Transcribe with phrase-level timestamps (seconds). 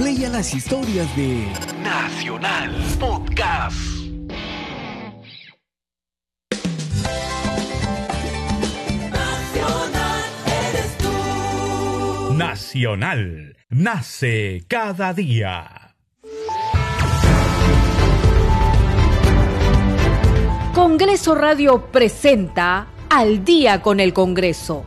[0.00, 1.46] play a las historias de
[1.82, 3.76] Nacional Podcast.
[9.12, 12.34] Nacional eres tú.
[12.34, 15.94] Nacional nace cada día.
[20.72, 24.86] Congreso Radio presenta Al día con el Congreso.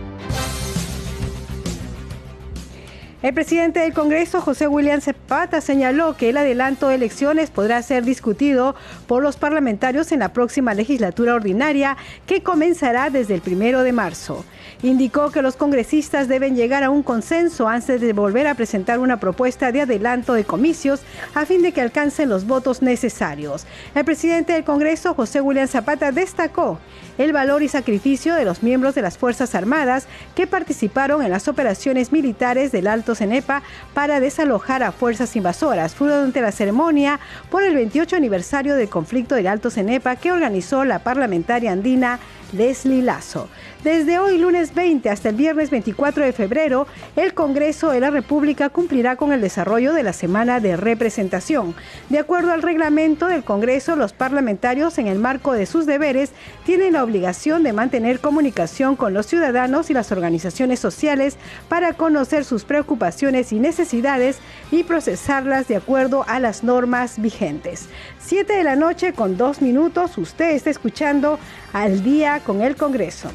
[3.21, 8.03] El presidente del Congreso, José William Zapata, señaló que el adelanto de elecciones podrá ser
[8.03, 8.73] discutido
[9.05, 14.43] por los parlamentarios en la próxima legislatura ordinaria que comenzará desde el primero de marzo.
[14.81, 19.19] Indicó que los congresistas deben llegar a un consenso antes de volver a presentar una
[19.19, 21.01] propuesta de adelanto de comicios
[21.35, 23.67] a fin de que alcancen los votos necesarios.
[23.93, 26.79] El presidente del Congreso, José William Zapata, destacó
[27.19, 31.47] el valor y sacrificio de los miembros de las Fuerzas Armadas que participaron en las
[31.47, 35.95] operaciones militares del Alto Cenepa para desalojar a fuerzas invasoras.
[35.95, 40.85] Fue durante la ceremonia por el 28 aniversario del conflicto del Alto Cenepa que organizó
[40.85, 42.19] la parlamentaria andina
[42.53, 43.47] Leslie Lazo.
[43.83, 48.69] Desde hoy, lunes 20, hasta el viernes 24 de febrero, el Congreso de la República
[48.69, 51.73] cumplirá con el desarrollo de la semana de representación.
[52.09, 56.29] De acuerdo al reglamento del Congreso, los parlamentarios, en el marco de sus deberes,
[56.63, 61.37] tienen la obligación de mantener comunicación con los ciudadanos y las organizaciones sociales
[61.67, 64.37] para conocer sus preocupaciones y necesidades
[64.69, 67.89] y procesarlas de acuerdo a las normas vigentes.
[68.19, 71.39] 7 de la noche con dos minutos, usted está escuchando
[71.73, 73.31] al día con el Congreso.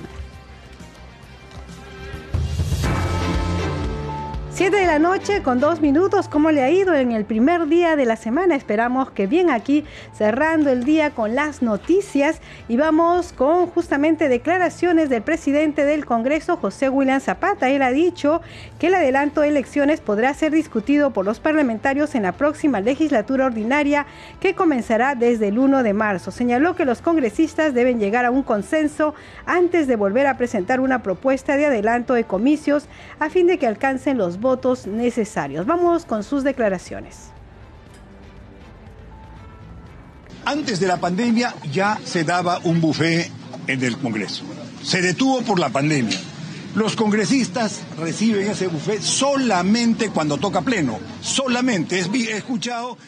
[4.56, 7.94] 7 de la noche con dos minutos, ¿cómo le ha ido en el primer día
[7.94, 8.54] de la semana?
[8.54, 9.84] Esperamos que bien aquí,
[10.14, 16.56] cerrando el día con las noticias y vamos con justamente declaraciones del presidente del Congreso,
[16.56, 17.68] José William Zapata.
[17.68, 18.40] Él ha dicho
[18.78, 23.44] que el adelanto de elecciones podrá ser discutido por los parlamentarios en la próxima legislatura
[23.44, 24.06] ordinaria
[24.40, 26.30] que comenzará desde el 1 de marzo.
[26.30, 31.02] Señaló que los congresistas deben llegar a un consenso antes de volver a presentar una
[31.02, 32.86] propuesta de adelanto de comicios
[33.18, 34.45] a fin de que alcancen los votos
[34.86, 35.66] necesarios.
[35.66, 37.30] Vamos con sus declaraciones.
[40.44, 43.30] Antes de la pandemia ya se daba un buffet
[43.66, 44.44] en el Congreso.
[44.82, 46.18] Se detuvo por la pandemia.
[46.76, 50.98] Los congresistas reciben ese buffet solamente cuando toca pleno.
[51.22, 51.98] Solamente.
[51.98, 52.98] He escuchado.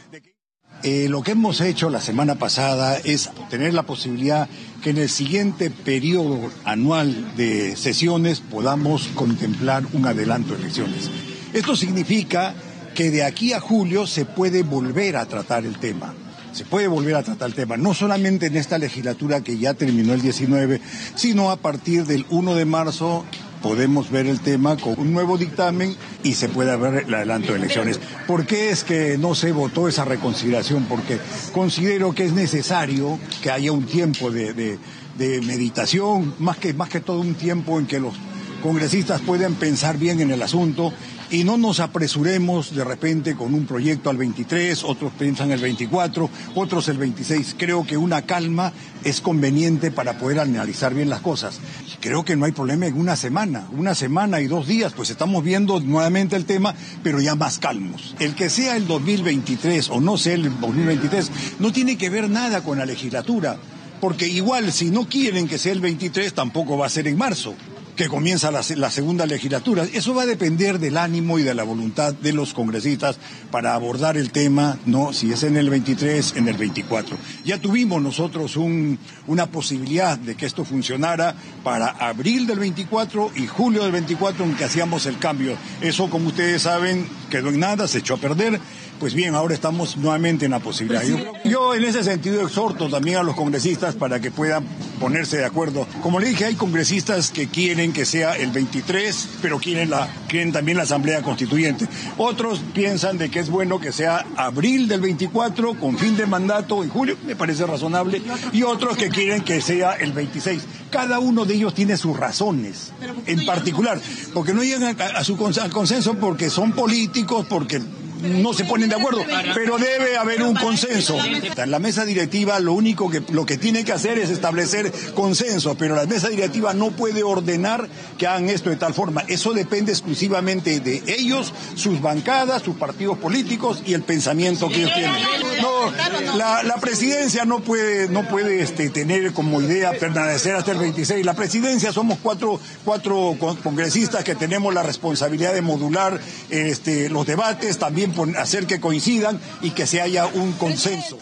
[0.84, 4.48] Eh, lo que hemos hecho la semana pasada es tener la posibilidad
[4.82, 11.10] que en el siguiente periodo anual de sesiones podamos contemplar un adelanto de elecciones.
[11.52, 12.54] Esto significa
[12.94, 16.14] que de aquí a julio se puede volver a tratar el tema.
[16.52, 20.14] Se puede volver a tratar el tema, no solamente en esta legislatura que ya terminó
[20.14, 20.80] el 19,
[21.16, 23.24] sino a partir del 1 de marzo
[23.62, 27.58] podemos ver el tema con un nuevo dictamen y se puede ver el adelanto de
[27.58, 28.00] elecciones.
[28.26, 30.84] ¿Por qué es que no se votó esa reconsideración?
[30.84, 31.18] Porque
[31.52, 34.78] considero que es necesario que haya un tiempo de, de,
[35.18, 38.14] de meditación, más que, más que todo un tiempo en que los
[38.62, 40.92] congresistas puedan pensar bien en el asunto
[41.30, 46.28] y no nos apresuremos de repente con un proyecto al 23, otros piensan el 24,
[46.54, 47.54] otros el 26.
[47.58, 48.72] Creo que una calma
[49.04, 51.60] es conveniente para poder analizar bien las cosas.
[52.00, 55.42] Creo que no hay problema en una semana, una semana y dos días, pues estamos
[55.42, 58.14] viendo nuevamente el tema, pero ya más calmos.
[58.20, 62.62] El que sea el 2023 o no sea el 2023 no tiene que ver nada
[62.62, 63.56] con la legislatura,
[64.00, 67.54] porque igual si no quieren que sea el 23 tampoco va a ser en marzo
[67.98, 69.84] que comienza la, la, segunda legislatura.
[69.92, 73.18] Eso va a depender del ánimo y de la voluntad de los congresistas
[73.50, 77.16] para abordar el tema, no si es en el 23, en el 24.
[77.44, 81.34] Ya tuvimos nosotros un, una posibilidad de que esto funcionara
[81.64, 85.56] para abril del 24 y julio del 24 en que hacíamos el cambio.
[85.80, 88.60] Eso, como ustedes saben, quedó en nada, se echó a perder
[88.98, 91.02] pues bien, ahora estamos nuevamente en la posibilidad.
[91.44, 94.64] Yo, en ese sentido exhorto también a los congresistas para que puedan
[95.00, 95.86] ponerse de acuerdo.
[96.02, 100.52] Como le dije, hay congresistas que quieren que sea el 23, pero quieren, la, quieren
[100.52, 101.86] también la Asamblea Constituyente.
[102.16, 106.82] Otros piensan de que es bueno que sea abril del 24 con fin de mandato
[106.82, 108.22] en julio, me parece razonable,
[108.52, 110.62] y otros que quieren que sea el 26.
[110.90, 112.92] Cada uno de ellos tiene sus razones,
[113.26, 114.00] en particular,
[114.32, 117.80] porque no llegan a, su consenso porque son políticos, porque
[118.22, 119.20] no se ponen de acuerdo,
[119.54, 121.18] pero debe haber un consenso.
[121.56, 125.76] En la mesa directiva lo único que lo que tiene que hacer es establecer consenso,
[125.76, 129.22] pero la mesa directiva no puede ordenar que hagan esto de tal forma.
[129.28, 134.92] Eso depende exclusivamente de ellos, sus bancadas, sus partidos políticos y el pensamiento que ellos
[134.94, 135.22] tienen.
[135.62, 135.92] No,
[136.36, 141.24] la, presidencia no puede no puede este, tener como idea permanecer hasta el 26.
[141.24, 146.20] La presidencia somos cuatro cuatro congresistas que tenemos la responsabilidad de modular
[146.50, 151.18] este, los debates también hacer que coincidan y que se haya un consenso.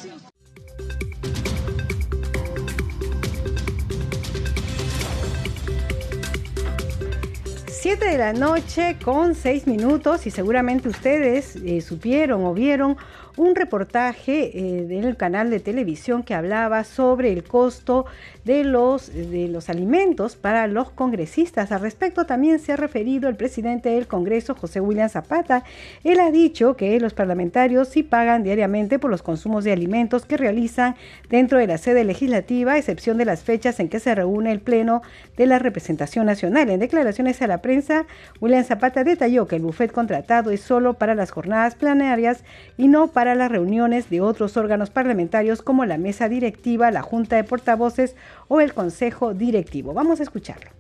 [7.87, 12.97] Siete de la noche con seis minutos y seguramente ustedes eh, supieron o vieron
[13.37, 18.07] un reportaje en eh, el canal de televisión que hablaba sobre el costo
[18.45, 21.73] de los, de los alimentos para los congresistas.
[21.73, 25.65] Al respecto también se ha referido el presidente del Congreso, José William Zapata.
[26.05, 30.37] Él ha dicho que los parlamentarios sí pagan diariamente por los consumos de alimentos que
[30.37, 30.95] realizan
[31.29, 34.61] dentro de la sede legislativa, a excepción de las fechas en que se reúne el
[34.61, 35.03] Pleno
[35.37, 36.71] de la Representación Nacional.
[36.71, 38.07] En declaraciones a la prensa,
[38.41, 42.45] William Zapata detalló que el bufet contratado es solo para las jornadas plenarias
[42.77, 47.37] y no para las reuniones de otros órganos parlamentarios como la mesa directiva, la Junta
[47.37, 48.15] de Portavoces
[48.49, 49.95] o el Consejo Directivo.
[49.95, 50.71] Vamos a escucharlo.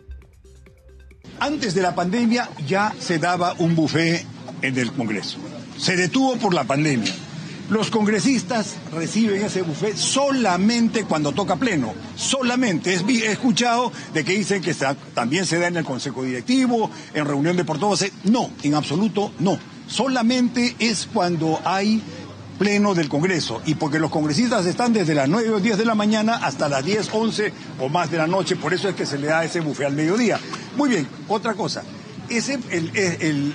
[1.40, 4.24] Antes de la pandemia ya se daba un buffet
[4.62, 5.38] en el Congreso.
[5.76, 7.12] Se detuvo por la pandemia.
[7.68, 12.94] Los congresistas reciben ese buffet solamente cuando toca pleno, solamente.
[12.94, 14.72] he escuchado de que dicen que
[15.14, 18.12] también se da en el Consejo Directivo, en reunión de portavoces.
[18.22, 19.58] No, en absoluto no.
[19.88, 22.00] Solamente es cuando hay
[22.58, 25.94] pleno del Congreso y porque los congresistas están desde las 9 o 10 de la
[25.94, 29.18] mañana hasta las 10, 11 o más de la noche, por eso es que se
[29.18, 30.38] le da ese buffet al mediodía.
[30.76, 31.82] Muy bien, otra cosa,
[32.28, 33.54] ese, el,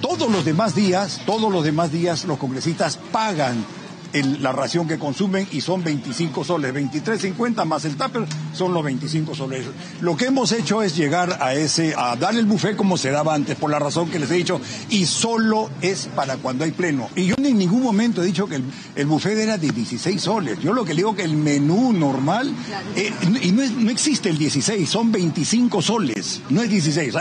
[0.00, 3.64] todos los demás días, todos los demás días los congresistas pagan
[4.12, 9.34] la ración que consumen y son 25 soles, 23.50 más el tupper son los 25
[9.34, 9.66] soles.
[10.00, 13.34] Lo que hemos hecho es llegar a ese, a dar el buffet como se daba
[13.34, 14.60] antes, por la razón que les he dicho,
[14.90, 17.08] y solo es para cuando hay pleno.
[17.14, 18.60] Y yo en ningún momento he dicho que
[18.94, 20.58] el, buffet era de 16 soles.
[20.60, 22.52] Yo lo que le digo que el menú normal,
[22.96, 23.12] eh,
[23.42, 27.14] y no, no, existe el 16, son 25 soles, no es 16.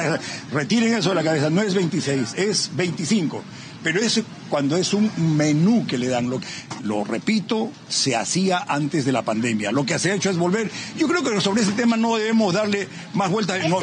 [0.52, 3.44] Retiren eso de la cabeza, no es 26, es 25
[3.84, 6.30] pero es cuando es un menú que le dan.
[6.30, 6.40] Lo,
[6.84, 9.72] lo repito, se hacía antes de la pandemia.
[9.72, 10.70] Lo que se ha hecho es volver.
[10.98, 13.68] Yo creo que sobre ese tema no debemos darle más vueltas.
[13.70, 13.80] No.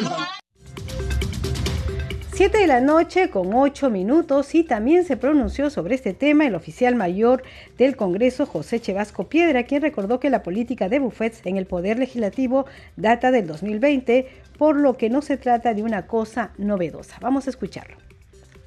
[2.35, 6.55] 7 de la noche con 8 minutos y también se pronunció sobre este tema el
[6.55, 7.43] oficial mayor
[7.77, 11.97] del Congreso, José Chevasco Piedra, quien recordó que la política de buffets en el Poder
[11.97, 12.65] Legislativo
[12.97, 14.27] data del 2020,
[14.57, 17.15] por lo que no se trata de una cosa novedosa.
[17.21, 18.04] Vamos a escucharlo.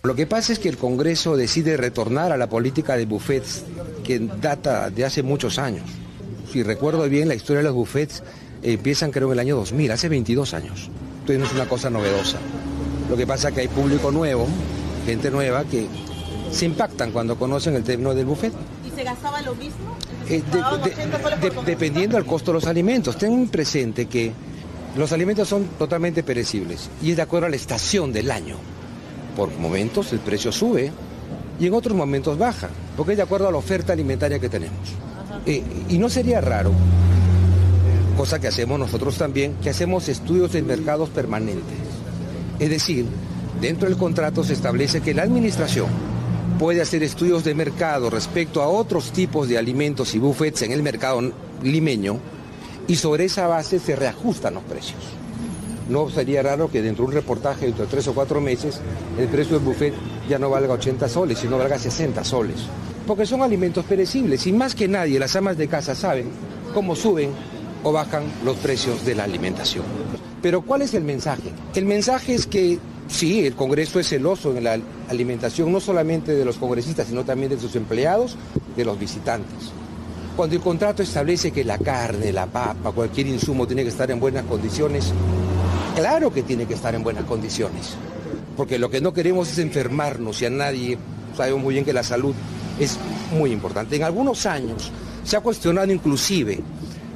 [0.05, 3.65] Lo que pasa es que el Congreso decide retornar a la política de buffets
[4.05, 5.85] que data de hace muchos años.
[6.53, 8.23] Si recuerdo bien, la historia de los buffets
[8.63, 10.89] empiezan creo en el año 2000, hace 22 años.
[11.21, 12.39] Entonces no es una cosa novedosa.
[13.11, 14.47] Lo que pasa es que hay público nuevo,
[15.05, 15.89] gente nueva, que
[16.53, 18.53] se impactan cuando conocen el término del buffet.
[18.87, 19.97] ¿Y se gastaba lo mismo?
[20.29, 20.43] Eh,
[21.67, 23.19] dependiendo del costo de los alimentos.
[23.19, 24.33] Ten presente que
[24.97, 28.57] los alimentos son totalmente perecibles y es de acuerdo a la estación del año
[29.39, 30.91] por momentos el precio sube
[31.61, 34.89] y en otros momentos baja, porque es de acuerdo a la oferta alimentaria que tenemos.
[35.47, 36.73] Eh, y no sería raro,
[38.17, 41.79] cosa que hacemos nosotros también, que hacemos estudios de mercados permanentes.
[42.59, 43.07] Es decir,
[43.61, 45.87] dentro del contrato se establece que la administración
[46.59, 50.83] puede hacer estudios de mercado respecto a otros tipos de alimentos y buffets en el
[50.83, 52.19] mercado limeño
[52.89, 54.99] y sobre esa base se reajustan los precios.
[55.89, 58.81] No sería raro que dentro de un reportaje dentro de tres o cuatro meses
[59.19, 59.95] el precio del buffet
[60.29, 62.57] ya no valga 80 soles, sino valga 60 soles.
[63.07, 66.31] Porque son alimentos perecibles y más que nadie las amas de casa saben
[66.75, 67.31] cómo suben
[67.83, 69.85] o bajan los precios de la alimentación.
[70.43, 71.53] Pero ¿cuál es el mensaje?
[71.75, 72.79] El mensaje es que
[73.09, 74.79] sí, el Congreso es celoso en la
[75.09, 78.37] alimentación, no solamente de los congresistas, sino también de sus empleados,
[78.77, 79.73] de los visitantes.
[80.37, 84.21] Cuando el contrato establece que la carne, la papa, cualquier insumo tiene que estar en
[84.21, 85.13] buenas condiciones,
[85.99, 87.97] Claro que tiene que estar en buenas condiciones,
[88.57, 90.97] porque lo que no queremos es enfermarnos y a nadie
[91.37, 92.37] sabemos muy bien que la salud
[92.79, 92.97] es
[93.37, 93.97] muy importante.
[93.97, 94.93] En algunos años
[95.25, 96.61] se ha cuestionado inclusive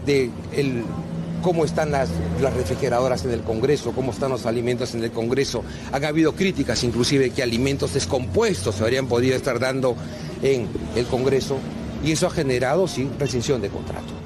[0.05, 0.33] de
[1.43, 2.09] cómo están las,
[2.41, 5.63] las, refrigeradoras en el Congreso, cómo están los alimentos en el Congreso.
[5.93, 9.95] Han habido críticas inclusive que alimentos descompuestos se habrían podido estar dando
[10.43, 11.57] en el Congreso
[12.05, 14.22] y eso ha generado, sí, rescisión de contrato.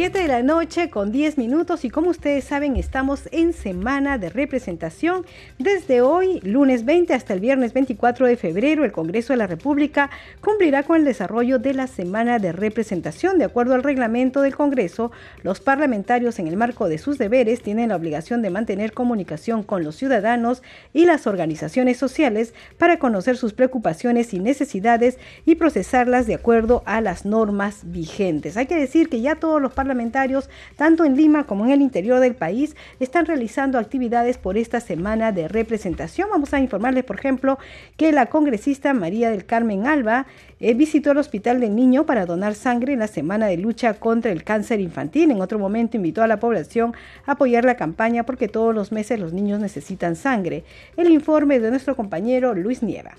[0.00, 4.30] 7 de la noche con 10 minutos y como ustedes saben estamos en semana de
[4.30, 5.26] representación.
[5.58, 10.08] Desde hoy, lunes 20 hasta el viernes 24 de febrero, el Congreso de la República
[10.40, 13.36] cumplirá con el desarrollo de la semana de representación.
[13.36, 17.90] De acuerdo al reglamento del Congreso, los parlamentarios en el marco de sus deberes tienen
[17.90, 20.62] la obligación de mantener comunicación con los ciudadanos
[20.94, 27.02] y las organizaciones sociales para conocer sus preocupaciones y necesidades y procesarlas de acuerdo a
[27.02, 28.56] las normas vigentes.
[28.56, 31.82] Hay que decir que ya todos los parlamentarios parlamentarios, tanto en Lima como en el
[31.82, 36.28] interior del país, están realizando actividades por esta semana de representación.
[36.30, 37.58] Vamos a informarles, por ejemplo,
[37.96, 40.26] que la congresista María del Carmen Alba
[40.60, 44.30] eh, visitó el Hospital del Niño para donar sangre en la semana de lucha contra
[44.30, 45.32] el cáncer infantil.
[45.32, 46.94] En otro momento invitó a la población
[47.26, 50.62] a apoyar la campaña porque todos los meses los niños necesitan sangre.
[50.96, 53.16] El informe de nuestro compañero Luis Nieva.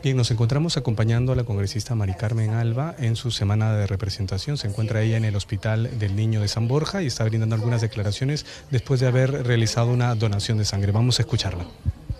[0.00, 4.56] Bien, nos encontramos acompañando a la congresista Mari Carmen Alba en su semana de representación.
[4.56, 7.80] Se encuentra ella en el Hospital del Niño de San Borja y está brindando algunas
[7.80, 10.92] declaraciones después de haber realizado una donación de sangre.
[10.92, 11.66] Vamos a escucharla.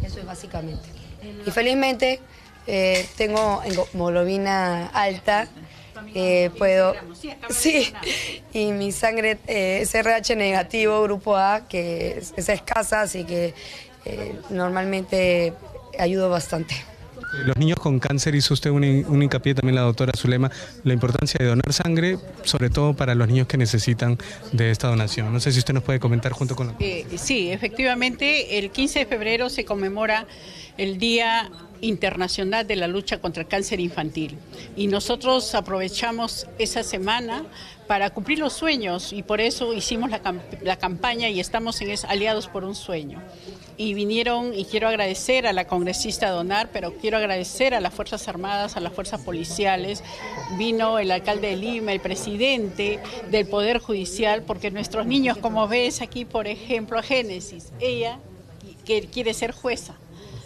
[0.03, 0.89] Eso es básicamente.
[1.47, 2.21] Y felizmente
[2.67, 5.47] eh, tengo hemoglobina alta.
[6.15, 6.95] Eh, puedo,
[7.49, 7.93] sí,
[8.53, 13.55] y mi sangre eh, es RH negativo, grupo A, que es, es escasa, así que
[14.49, 15.53] normalmente
[15.99, 16.75] ayudo bastante.
[17.45, 20.51] Los niños con cáncer hizo usted un, hincapié también la doctora Zulema,
[20.85, 24.19] la importancia de donar sangre, sobre todo para los niños que necesitan
[24.53, 25.33] de esta donación.
[25.33, 26.75] No sé si usted nos puede comentar junto con la...
[26.81, 30.27] Eh, sí, efectivamente, el 15 de febrero se conmemora
[30.79, 34.39] el Día Internacional de la Lucha contra el Cáncer Infantil
[34.77, 37.45] y nosotros aprovechamos esa semana
[37.87, 40.21] para cumplir los sueños y por eso hicimos la,
[40.63, 43.23] la campaña y estamos en es, aliados por un sueño
[43.79, 48.27] y vinieron, y quiero agradecer a la congresista Donar, pero quiero agradecer a las Fuerzas
[48.27, 50.03] Armadas, a las Fuerzas Policiales,
[50.59, 52.99] vino el alcalde de Lima, el presidente
[53.31, 58.19] del Poder Judicial, porque nuestros niños, como ves aquí, por ejemplo, a Génesis, ella
[58.85, 59.95] que quiere ser jueza.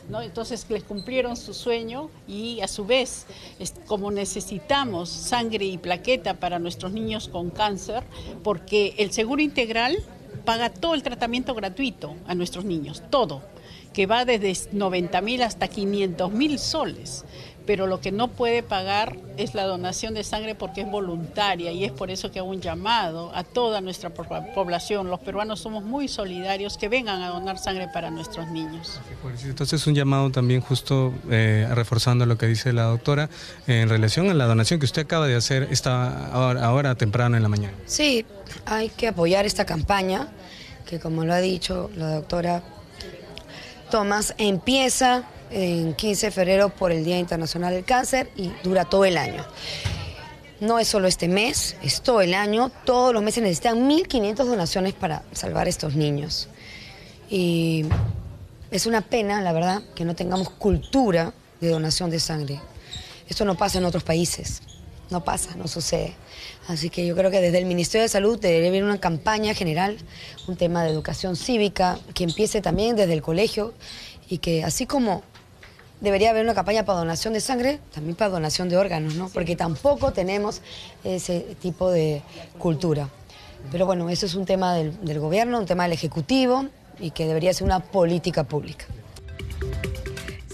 [0.08, 0.20] ¿No?
[0.20, 3.24] Entonces les cumplieron su sueño y a su vez,
[3.86, 8.02] como necesitamos sangre y plaqueta para nuestros niños con cáncer,
[8.42, 9.96] porque el seguro integral
[10.44, 13.42] paga todo el tratamiento gratuito a nuestros niños, todo,
[13.92, 17.24] que va desde 90 mil hasta 500 mil soles.
[17.64, 21.84] Pero lo que no puede pagar es la donación de sangre porque es voluntaria y
[21.84, 25.08] es por eso que hago un llamado a toda nuestra población.
[25.08, 29.00] Los peruanos somos muy solidarios, que vengan a donar sangre para nuestros niños.
[29.44, 33.30] Entonces un llamado también justo eh, reforzando lo que dice la doctora
[33.68, 37.48] en relación a la donación que usted acaba de hacer esta ahora temprano en la
[37.48, 37.74] mañana.
[37.86, 38.26] Sí,
[38.66, 40.28] hay que apoyar esta campaña,
[40.84, 42.62] que como lo ha dicho la doctora
[43.92, 49.04] Tomás, empieza en 15 de febrero por el Día Internacional del Cáncer y dura todo
[49.04, 49.44] el año.
[50.60, 52.70] No es solo este mes, es todo el año.
[52.86, 56.48] Todos los meses necesitan 1.500 donaciones para salvar a estos niños.
[57.28, 57.84] Y
[58.70, 62.62] es una pena, la verdad, que no tengamos cultura de donación de sangre.
[63.28, 64.62] Esto no pasa en otros países.
[65.12, 66.14] No pasa, no sucede.
[66.68, 69.98] Así que yo creo que desde el Ministerio de Salud debería haber una campaña general,
[70.48, 73.74] un tema de educación cívica, que empiece también desde el colegio
[74.30, 75.22] y que así como
[76.00, 79.28] debería haber una campaña para donación de sangre, también para donación de órganos, ¿no?
[79.28, 80.62] Porque tampoco tenemos
[81.04, 82.22] ese tipo de
[82.58, 83.10] cultura.
[83.70, 86.64] Pero bueno, eso es un tema del, del gobierno, un tema del Ejecutivo
[86.98, 88.86] y que debería ser una política pública.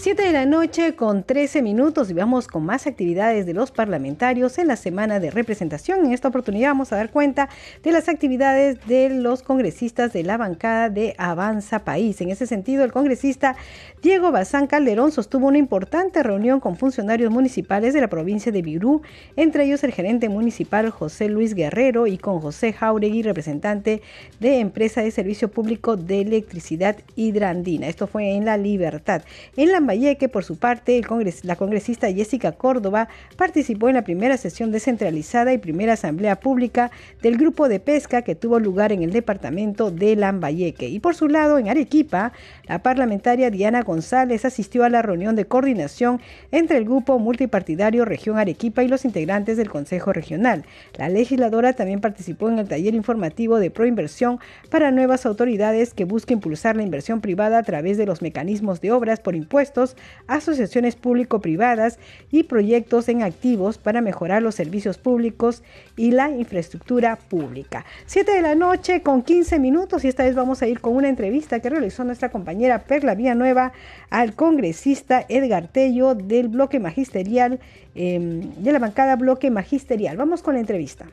[0.01, 4.57] 7 de la noche con 13 minutos y vamos con más actividades de los parlamentarios
[4.57, 6.05] en la semana de representación.
[6.05, 7.49] En esta oportunidad vamos a dar cuenta
[7.83, 12.21] de las actividades de los congresistas de la bancada de Avanza País.
[12.21, 13.57] En ese sentido, el congresista
[14.01, 19.01] Diego Bazán Calderón sostuvo una importante reunión con funcionarios municipales de la provincia de Virú,
[19.35, 24.01] entre ellos el gerente municipal José Luis Guerrero y con José Jauregui, representante
[24.39, 27.89] de Empresa de Servicio Público de Electricidad Hidrandina.
[27.89, 29.23] Esto fue en La Libertad.
[29.57, 31.01] En la Lambayeque, por su parte,
[31.41, 36.91] la congresista Jessica Córdoba participó en la primera sesión descentralizada y primera asamblea pública
[37.23, 40.89] del grupo de pesca que tuvo lugar en el departamento de Lambayeque.
[40.89, 42.33] Y por su lado, en Arequipa,
[42.67, 48.37] la parlamentaria Diana González asistió a la reunión de coordinación entre el grupo multipartidario Región
[48.37, 50.65] Arequipa y los integrantes del Consejo Regional.
[50.97, 56.33] La legisladora también participó en el taller informativo de proinversión para nuevas autoridades que busca
[56.33, 59.78] impulsar la inversión privada a través de los mecanismos de obras por impuestos,
[60.27, 61.99] asociaciones público-privadas
[62.31, 65.63] y proyectos en activos para mejorar los servicios públicos
[65.95, 67.85] y la infraestructura pública.
[68.05, 71.09] Siete de la noche con 15 minutos y esta vez vamos a ir con una
[71.09, 73.73] entrevista que realizó nuestra compañera Perla Villanueva
[74.09, 77.59] al congresista Edgar Tello del bloque magisterial,
[77.95, 80.17] em, de la bancada bloque magisterial.
[80.17, 81.07] Vamos con la entrevista.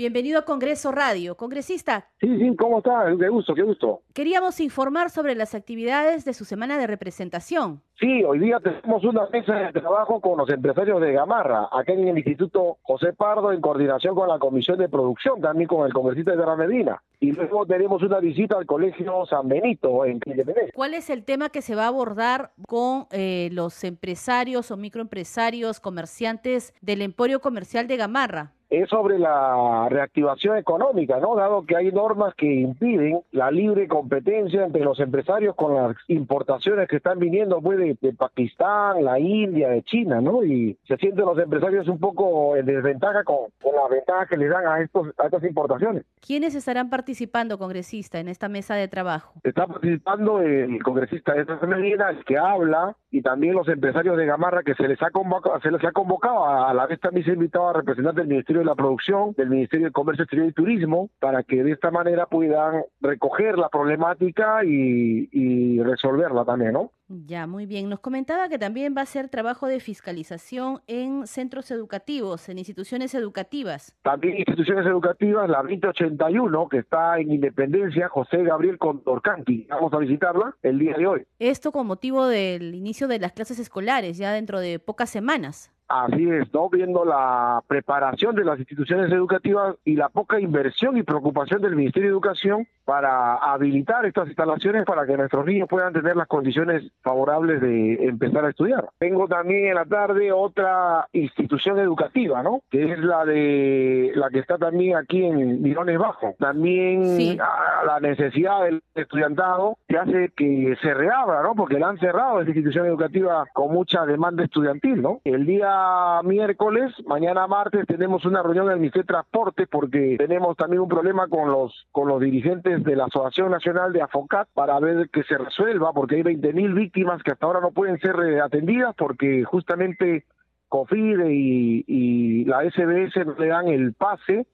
[0.00, 1.36] Bienvenido a Congreso Radio.
[1.36, 2.08] Congresista.
[2.22, 3.04] Sí, sí, ¿cómo está?
[3.18, 4.00] Qué gusto, qué gusto.
[4.14, 7.82] Queríamos informar sobre las actividades de su semana de representación.
[8.00, 12.08] Sí, hoy día tenemos una mesa de trabajo con los empresarios de Gamarra, acá en
[12.08, 16.30] el Instituto José Pardo, en coordinación con la Comisión de Producción, también con el congresista
[16.30, 17.02] de Gran Medina.
[17.20, 20.72] Y luego tenemos una visita al Colegio San Benito en Independencia.
[20.74, 25.78] ¿Cuál es el tema que se va a abordar con eh, los empresarios o microempresarios,
[25.78, 28.52] comerciantes del Emporio Comercial de Gamarra?
[28.70, 31.34] es sobre la reactivación económica, ¿no?
[31.34, 36.88] Dado que hay normas que impiden la libre competencia entre los empresarios con las importaciones
[36.88, 40.44] que están viniendo pues, de, Pakistán, la India, de China, ¿no?
[40.44, 44.50] Y se sienten los empresarios un poco en desventaja con, con las ventajas que les
[44.50, 46.04] dan a, estos, a estas importaciones.
[46.20, 49.34] ¿Quiénes estarán participando, congresista, en esta mesa de trabajo?
[49.42, 54.26] Está participando el congresista de esta Medina, el que habla, y también los empresarios de
[54.26, 57.32] Gamarra que se les ha convocado, se les ha convocado a la vez también se
[57.32, 60.52] ha invitado a representantes del Ministerio de la Producción, del Ministerio de Comercio Exterior y
[60.52, 66.92] Turismo, para que de esta manera puedan recoger la problemática y, y resolverla también, ¿no?
[67.12, 67.88] Ya, muy bien.
[67.88, 73.16] Nos comentaba que también va a ser trabajo de fiscalización en centros educativos, en instituciones
[73.16, 73.96] educativas.
[74.02, 79.66] También instituciones educativas, la 2081, que está en Independencia, José Gabriel Condorcanqui.
[79.68, 81.26] Vamos a visitarla el día de hoy.
[81.40, 85.72] Esto con motivo del inicio de las clases escolares, ya dentro de pocas semanas.
[85.90, 86.70] Así es, ¿no?
[86.70, 92.10] Viendo la preparación de las instituciones educativas y la poca inversión y preocupación del Ministerio
[92.10, 97.60] de Educación para habilitar estas instalaciones para que nuestros niños puedan tener las condiciones favorables
[97.60, 98.88] de empezar a estudiar.
[98.98, 102.62] Tengo también en la tarde otra institución educativa, ¿no?
[102.70, 106.36] Que es la de la que está también aquí en Mirones Bajo.
[106.38, 111.56] También la necesidad del estudiantado que hace que se reabra, ¿no?
[111.56, 115.20] Porque la han cerrado esa institución educativa con mucha demanda estudiantil, ¿no?
[115.24, 115.79] El día
[116.24, 120.88] miércoles, mañana martes tenemos una reunión en el Ministerio de Transporte porque tenemos también un
[120.88, 125.22] problema con los con los dirigentes de la Asociación Nacional de Afocat para ver que
[125.24, 129.44] se resuelva porque hay 20.000 víctimas que hasta ahora no pueden ser eh, atendidas porque
[129.44, 130.24] justamente
[130.68, 134.46] COFIDE y, la SBS le dan el pase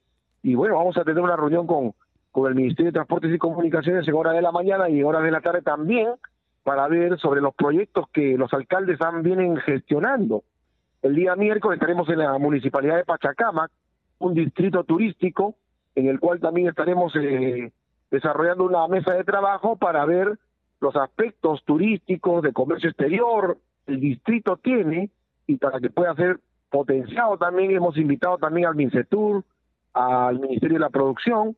[0.43, 1.93] y bueno, vamos a tener una reunión con,
[2.31, 5.23] con el Ministerio de Transportes y Comunicaciones en hora de la mañana y en horas
[5.23, 6.09] de la tarde también
[6.67, 10.43] para ver sobre los proyectos que los alcaldes han vienen gestionando.
[11.01, 13.71] El día miércoles estaremos en la municipalidad de Pachacamac,
[14.19, 15.55] un distrito turístico,
[15.95, 17.71] en el cual también estaremos eh,
[18.11, 20.37] desarrollando una mesa de trabajo para ver
[20.79, 23.57] los aspectos turísticos de comercio exterior
[23.87, 25.09] el distrito tiene
[25.47, 27.71] y para que pueda ser potenciado también.
[27.71, 29.43] Hemos invitado también al MINCETUR,
[29.93, 31.55] al Ministerio de la Producción,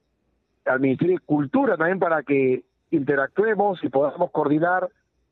[0.66, 4.90] al Ministerio de Cultura también para que interactuemos y podamos coordinar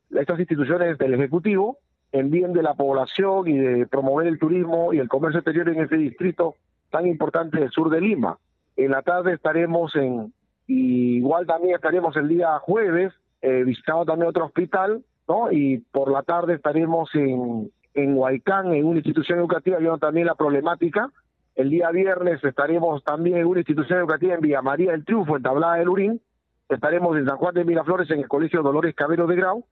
[0.09, 1.77] estas instituciones del Ejecutivo
[2.11, 5.81] en bien de la población y de promover el turismo y el comercio exterior en
[5.81, 6.55] ese distrito
[6.89, 8.37] tan importante del sur de Lima.
[8.75, 10.33] En la tarde estaremos en,
[10.67, 15.51] igual también estaremos el día jueves eh, visitando también otro hospital, ¿no?
[15.51, 20.35] Y por la tarde estaremos en, en Huaycán, en una institución educativa, viendo también la
[20.35, 21.11] problemática.
[21.55, 25.43] El día viernes estaremos también en una institución educativa en Villa María del Triunfo, en
[25.43, 26.21] Tablada del Urín.
[26.69, 29.65] Estaremos en San Juan de Miraflores, en el Colegio Dolores Cabero de Grau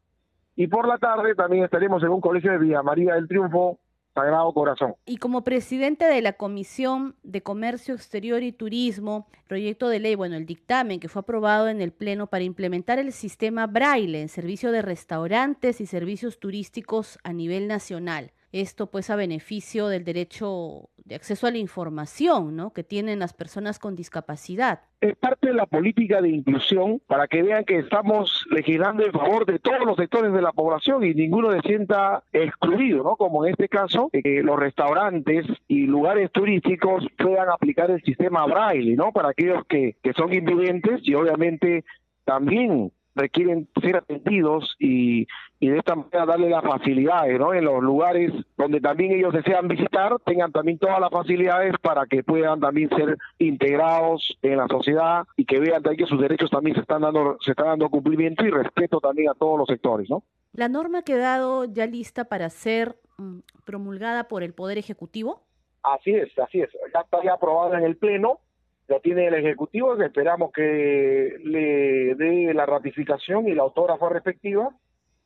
[0.56, 3.80] y por la tarde también estaremos en un colegio de Villa María del Triunfo,
[4.14, 4.96] Sagrado Corazón.
[5.06, 10.38] Y como presidente de la Comisión de Comercio Exterior y Turismo, proyecto de ley, bueno,
[10.38, 14.72] el dictamen que fue aprobado en el Pleno para implementar el sistema Braille en servicio
[14.72, 18.32] de restaurantes y servicios turísticos a nivel nacional.
[18.56, 22.72] Esto pues a beneficio del derecho de acceso a la información ¿no?
[22.72, 24.80] que tienen las personas con discapacidad.
[25.02, 29.46] Es parte de la política de inclusión para que vean que estamos legislando en favor
[29.46, 33.18] de todos los sectores de la población y ninguno se sienta excluido, ¿no?
[33.18, 38.96] Como en este caso, que los restaurantes y lugares turísticos puedan aplicar el sistema braille,
[38.96, 39.12] ¿no?
[39.12, 41.84] Para aquellos que, que son invidentes y obviamente
[42.24, 45.28] también requieren ser atendidos y,
[45.60, 47.54] y de esta manera darle las facilidades, ¿no?
[47.54, 52.24] En los lugares donde también ellos desean visitar, tengan también todas las facilidades para que
[52.24, 56.76] puedan también ser integrados en la sociedad y que vean también que sus derechos también
[56.76, 60.24] se están dando, se está dando cumplimiento y respeto también a todos los sectores, ¿no?
[60.54, 65.42] ¿La norma ha quedado ya lista para ser mm, promulgada por el Poder Ejecutivo?
[65.84, 66.70] Así es, así es.
[66.94, 68.40] Ya está ya aprobada en el Pleno,
[68.88, 74.70] ya tiene el Ejecutivo, esperamos que le dé la ratificación y la autógrafa respectiva,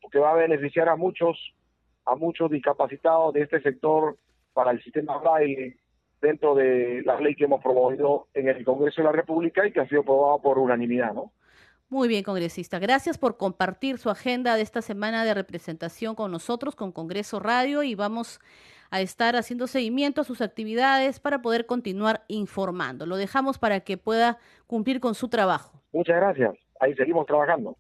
[0.02, 1.38] porque va a beneficiar a muchos,
[2.06, 4.18] a muchos discapacitados de este sector
[4.54, 5.78] para el sistema braille
[6.22, 9.82] dentro de la ley que hemos promovido en el Congreso de la República y que
[9.82, 11.32] ha sido aprobado por unanimidad, ¿no?
[11.90, 12.78] Muy bien, congresista.
[12.78, 17.82] Gracias por compartir su agenda de esta semana de representación con nosotros, con Congreso Radio,
[17.82, 18.40] y vamos
[18.92, 23.06] a estar haciendo seguimiento a sus actividades para poder continuar informando.
[23.06, 25.82] Lo dejamos para que pueda cumplir con su trabajo.
[25.92, 26.54] Muchas gracias.
[26.80, 27.76] Ahí seguimos trabajando.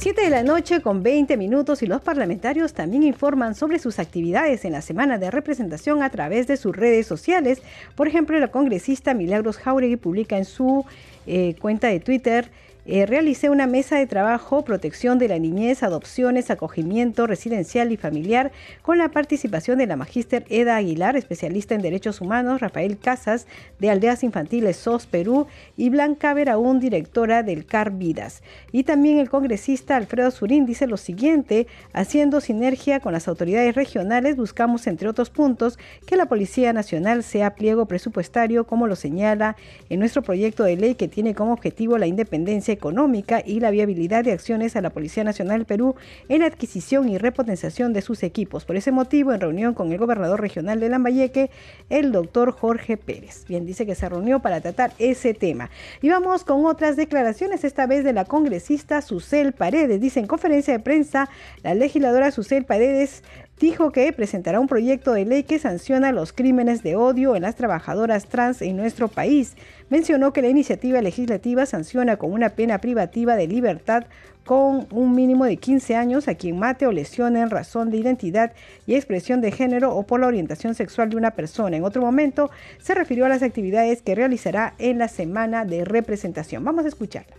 [0.00, 4.64] 7 de la noche con 20 minutos y los parlamentarios también informan sobre sus actividades
[4.64, 7.62] en la semana de representación a través de sus redes sociales.
[7.96, 10.86] Por ejemplo, la congresista Milagros Jauregui publica en su
[11.26, 12.48] eh, cuenta de Twitter
[12.90, 18.50] eh, realicé una mesa de trabajo, protección de la niñez, adopciones, acogimiento residencial y familiar,
[18.80, 23.46] con la participación de la magíster Eda Aguilar, especialista en derechos humanos, Rafael Casas,
[23.78, 25.46] de Aldeas Infantiles SOS Perú,
[25.76, 28.42] y Blanca Veraún, directora del CAR Vidas.
[28.72, 34.36] Y también el congresista Alfredo Surín dice lo siguiente, haciendo sinergia con las autoridades regionales,
[34.36, 39.56] buscamos, entre otros puntos, que la Policía Nacional sea pliego presupuestario, como lo señala
[39.90, 44.24] en nuestro proyecto de ley que tiene como objetivo la independencia económica y la viabilidad
[44.24, 45.96] de acciones a la Policía Nacional Perú
[46.28, 48.64] en adquisición y repotenciación de sus equipos.
[48.64, 51.50] Por ese motivo, en reunión con el gobernador regional de Lambayeque,
[51.90, 53.44] el doctor Jorge Pérez.
[53.48, 55.70] Bien, dice que se reunió para tratar ese tema.
[56.00, 60.00] Y vamos con otras declaraciones, esta vez de la congresista Susel Paredes.
[60.00, 61.28] Dice en conferencia de prensa,
[61.62, 63.22] la legisladora Susel Paredes
[63.58, 67.56] dijo que presentará un proyecto de ley que sanciona los crímenes de odio en las
[67.56, 69.56] trabajadoras trans en nuestro país.
[69.90, 74.04] Mencionó que la iniciativa legislativa sanciona con una pena privativa de libertad
[74.44, 78.52] con un mínimo de 15 años a quien mate o lesione en razón de identidad
[78.86, 81.76] y expresión de género o por la orientación sexual de una persona.
[81.76, 86.64] En otro momento se refirió a las actividades que realizará en la semana de representación.
[86.64, 87.36] Vamos a escucharla.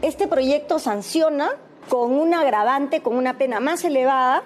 [0.00, 1.50] Este proyecto sanciona
[1.90, 4.42] con un agravante, con una pena más elevada,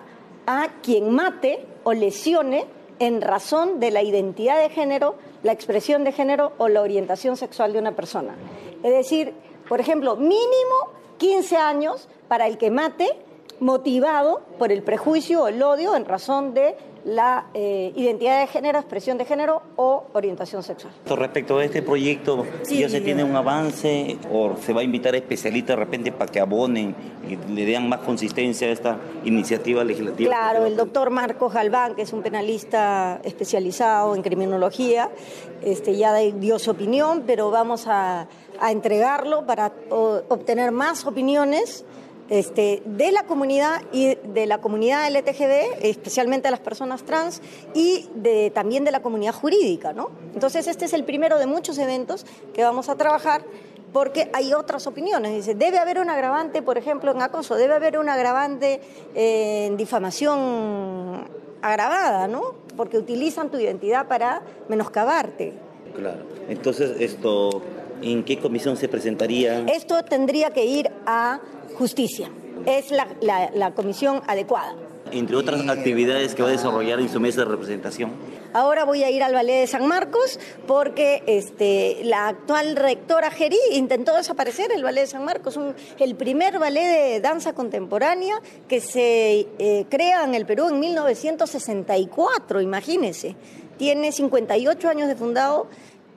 [0.46, 2.66] a quien mate o lesione
[2.98, 7.72] en razón de la identidad de género, la expresión de género o la orientación sexual
[7.72, 8.34] de una persona.
[8.82, 9.34] Es decir,
[9.68, 13.08] por ejemplo, mínimo 15 años para el que mate
[13.60, 18.78] motivado por el prejuicio o el odio en razón de la eh, identidad de género,
[18.78, 20.92] expresión de género o orientación sexual.
[21.06, 25.18] Respecto a este proyecto, ¿ya se tiene un avance o se va a invitar a
[25.18, 26.94] especialistas de repente para que abonen
[27.28, 30.30] y le den más consistencia a esta iniciativa legislativa?
[30.30, 35.10] Claro, el doctor Marcos Galván, que es un penalista especializado en criminología,
[35.62, 38.28] este, ya dio su opinión, pero vamos a,
[38.60, 41.84] a entregarlo para obtener más opiniones
[42.30, 47.42] este, de la comunidad y de la comunidad LTGB, especialmente de las personas trans,
[47.74, 49.92] y de, también de la comunidad jurídica.
[49.92, 50.10] ¿no?
[50.34, 53.44] Entonces, este es el primero de muchos eventos que vamos a trabajar
[53.92, 55.32] porque hay otras opiniones.
[55.32, 58.80] Dice, debe haber un agravante, por ejemplo, en acoso, debe haber un agravante
[59.14, 61.28] en difamación
[61.62, 62.54] agravada, ¿no?
[62.76, 65.54] Porque utilizan tu identidad para menoscabarte.
[65.94, 66.24] Claro.
[66.48, 67.62] Entonces, esto,
[68.02, 69.60] ¿en qué comisión se presentaría?
[69.66, 71.40] Esto tendría que ir a
[71.74, 72.30] justicia.
[72.66, 74.74] Es la, comisión adecuada.
[75.12, 78.12] Entre otras actividades que va a desarrollar en su mesa de representación.
[78.54, 83.58] Ahora voy a ir al Ballet de San Marcos porque este, la actual rectora Gerí
[83.72, 85.58] intentó desaparecer el Ballet de San Marcos,
[85.98, 92.60] el primer ballet de danza contemporánea que se eh, crea en el Perú en 1964,
[92.60, 93.34] imagínense.
[93.76, 95.66] Tiene 58 años de fundado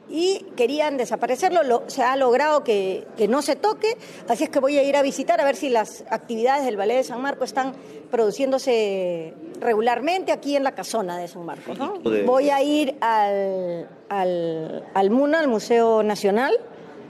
[0.10, 1.84] y querían desaparecerlo.
[1.88, 5.40] se ha logrado que, no se toque, así es que voy a ir a visitar
[5.42, 7.74] a ver si las actividades del Ballet de San Marcos están
[8.12, 11.78] produciéndose regularmente aquí en la casona de San Marcos.
[12.26, 16.58] Voy a ir al, al, al MUNA, al Museo Nacional,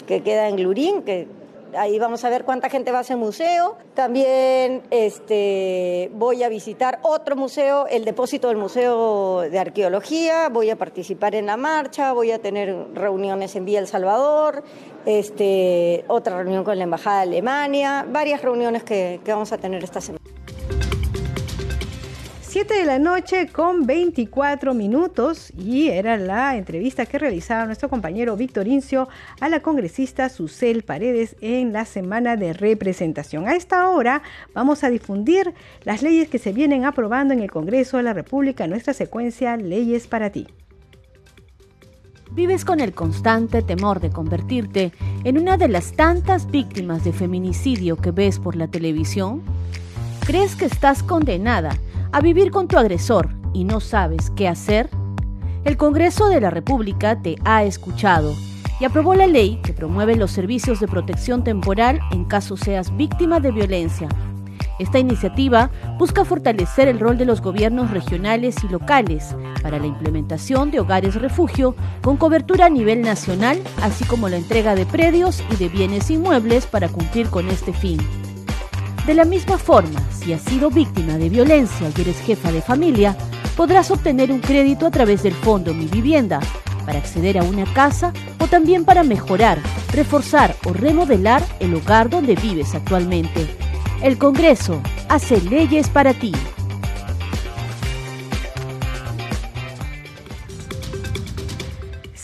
[0.08, 1.28] que queda en Lurín, que
[1.78, 3.78] Ahí vamos a ver cuánta gente va a ese museo.
[3.94, 10.50] También este, voy a visitar otro museo, el depósito del Museo de Arqueología.
[10.50, 14.64] Voy a participar en la marcha, voy a tener reuniones en Vía El Salvador,
[15.06, 19.84] este, otra reunión con la Embajada de Alemania, varias reuniones que, que vamos a tener
[19.84, 20.24] esta semana.
[22.58, 28.36] 7 de la noche con 24 minutos y era la entrevista que realizaba nuestro compañero
[28.36, 29.08] Víctor Incio
[29.40, 33.48] a la congresista Susel Paredes en la semana de representación.
[33.48, 34.24] A esta hora
[34.56, 38.66] vamos a difundir las leyes que se vienen aprobando en el Congreso de la República,
[38.66, 40.48] nuestra secuencia Leyes para ti.
[42.32, 44.94] ¿Vives con el constante temor de convertirte
[45.24, 49.44] en una de las tantas víctimas de feminicidio que ves por la televisión?
[50.26, 51.78] ¿Crees que estás condenada
[52.18, 54.90] a vivir con tu agresor y no sabes qué hacer?
[55.66, 58.34] El Congreso de la República te ha escuchado
[58.80, 63.40] y aprobó la ley que promueve los servicios de protección temporal en caso seas víctima
[63.40, 64.10] de violencia.
[64.80, 70.72] Esta iniciativa busca fortalecer el rol de los gobiernos regionales y locales para la implementación
[70.72, 75.56] de hogares refugio con cobertura a nivel nacional, así como la entrega de predios y
[75.58, 78.00] de bienes inmuebles para cumplir con este fin.
[79.08, 83.16] De la misma forma, si has sido víctima de violencia y eres jefa de familia,
[83.56, 86.42] podrás obtener un crédito a través del Fondo Mi Vivienda
[86.86, 89.60] para acceder a una casa o también para mejorar,
[89.94, 93.48] reforzar o remodelar el hogar donde vives actualmente.
[94.04, 96.34] El Congreso hace leyes para ti.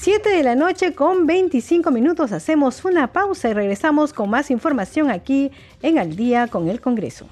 [0.03, 5.09] 7 de la noche con 25 minutos hacemos una pausa y regresamos con más información
[5.09, 5.49] aquí
[5.81, 7.25] en Al día con el Congreso.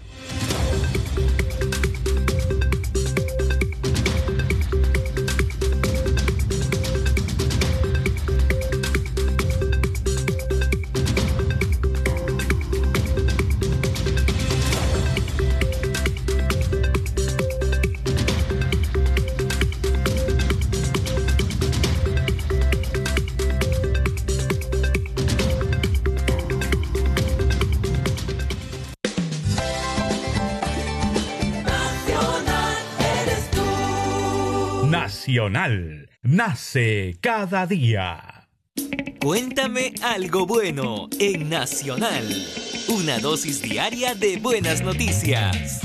[35.49, 36.07] Nacional.
[36.21, 38.47] Nace cada día.
[39.19, 42.27] Cuéntame algo bueno en Nacional.
[42.87, 45.81] Una dosis diaria de buenas noticias.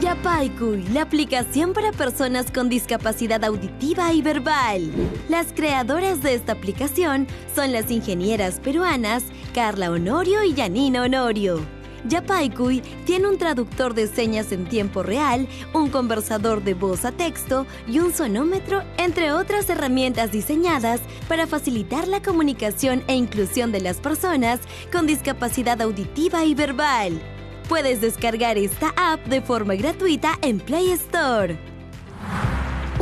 [0.00, 4.88] Yapaikuy, la aplicación para personas con discapacidad auditiva y verbal.
[5.28, 11.81] Las creadoras de esta aplicación son las ingenieras peruanas Carla Honorio y Janina Honorio.
[12.08, 17.66] Yapaikuy tiene un traductor de señas en tiempo real, un conversador de voz a texto
[17.86, 23.98] y un sonómetro, entre otras herramientas diseñadas para facilitar la comunicación e inclusión de las
[23.98, 24.60] personas
[24.90, 27.20] con discapacidad auditiva y verbal.
[27.68, 31.71] Puedes descargar esta app de forma gratuita en Play Store.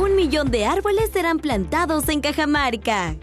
[0.01, 3.15] Un millón de árboles serán plantados en Cajamarca.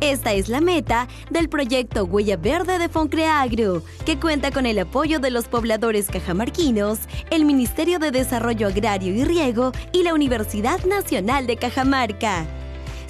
[0.00, 5.18] Esta es la meta del proyecto Huella Verde de Foncreagro, que cuenta con el apoyo
[5.18, 11.46] de los pobladores cajamarquinos, el Ministerio de Desarrollo Agrario y Riego y la Universidad Nacional
[11.46, 12.46] de Cajamarca.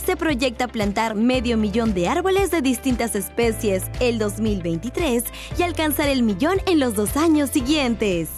[0.05, 5.23] Se proyecta plantar medio millón de árboles de distintas especies el 2023
[5.57, 8.29] y alcanzar el millón en los dos años siguientes.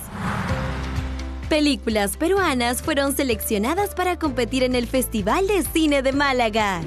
[1.49, 6.81] Películas peruanas fueron seleccionadas para competir en el Festival de Cine de Málaga.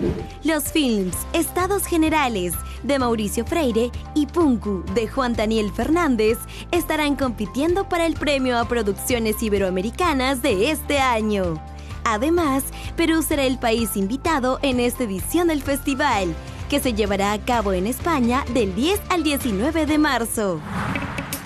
[0.44, 6.38] Los films Estados Generales de Mauricio Freire y Punku de Juan Daniel Fernández
[6.72, 11.64] estarán compitiendo para el premio a producciones iberoamericanas de este año.
[12.04, 12.66] Además,
[12.98, 16.36] Perú será el país invitado en esta edición del festival,
[16.70, 20.60] que se llevará a cabo en España del 10 al 19 de marzo.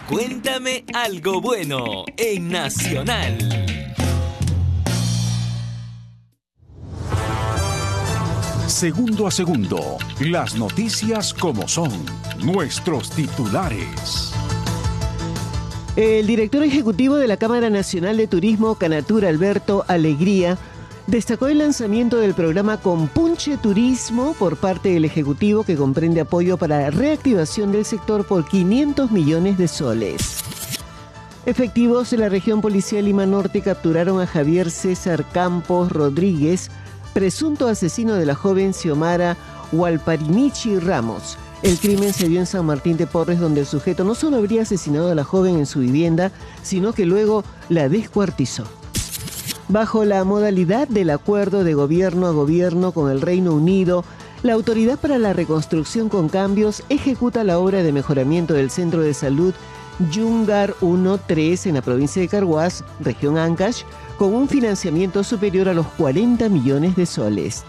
[0.10, 3.38] Cuéntame algo bueno en Nacional.
[8.68, 11.90] Segundo a segundo, las noticias como son,
[12.44, 14.34] nuestros titulares.
[15.96, 20.58] El director ejecutivo de la Cámara Nacional de Turismo, Canatura Alberto Alegría,
[21.08, 26.82] destacó el lanzamiento del programa Compunche Turismo por parte del Ejecutivo que comprende apoyo para
[26.82, 30.44] la reactivación del sector por 500 millones de soles.
[31.46, 36.72] Efectivos de la región policial Lima Norte capturaron a Javier César Campos Rodríguez,
[37.14, 39.36] presunto asesino de la joven Xiomara
[39.74, 41.38] Walparinichi Ramos.
[41.62, 44.62] El crimen se dio en San Martín de Porres, donde el sujeto no solo habría
[44.62, 48.66] asesinado a la joven en su vivienda, sino que luego la descuartizó.
[49.70, 54.04] Bajo la modalidad del acuerdo de gobierno a gobierno con el Reino Unido,
[54.44, 59.14] la Autoridad para la Reconstrucción con Cambios ejecuta la obra de mejoramiento del Centro de
[59.14, 59.54] Salud
[60.12, 63.84] Yungar 1-3 en la provincia de Carhuaz, región Ancash,
[64.18, 67.64] con un financiamiento superior a los 40 millones de soles.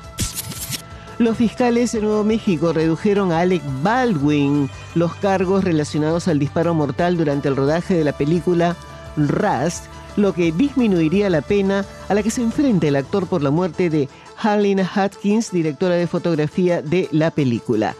[1.18, 7.16] Los fiscales de Nuevo México redujeron a Alec Baldwin los cargos relacionados al disparo mortal
[7.16, 8.74] durante el rodaje de la película
[9.16, 9.84] Rust
[10.16, 13.90] lo que disminuiría la pena a la que se enfrenta el actor por la muerte
[13.90, 17.94] de Harlina Hopkins, directora de fotografía de la película.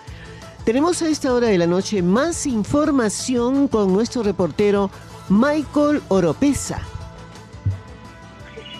[0.64, 4.90] Tenemos a esta hora de la noche más información con nuestro reportero
[5.28, 6.80] Michael Oropesa.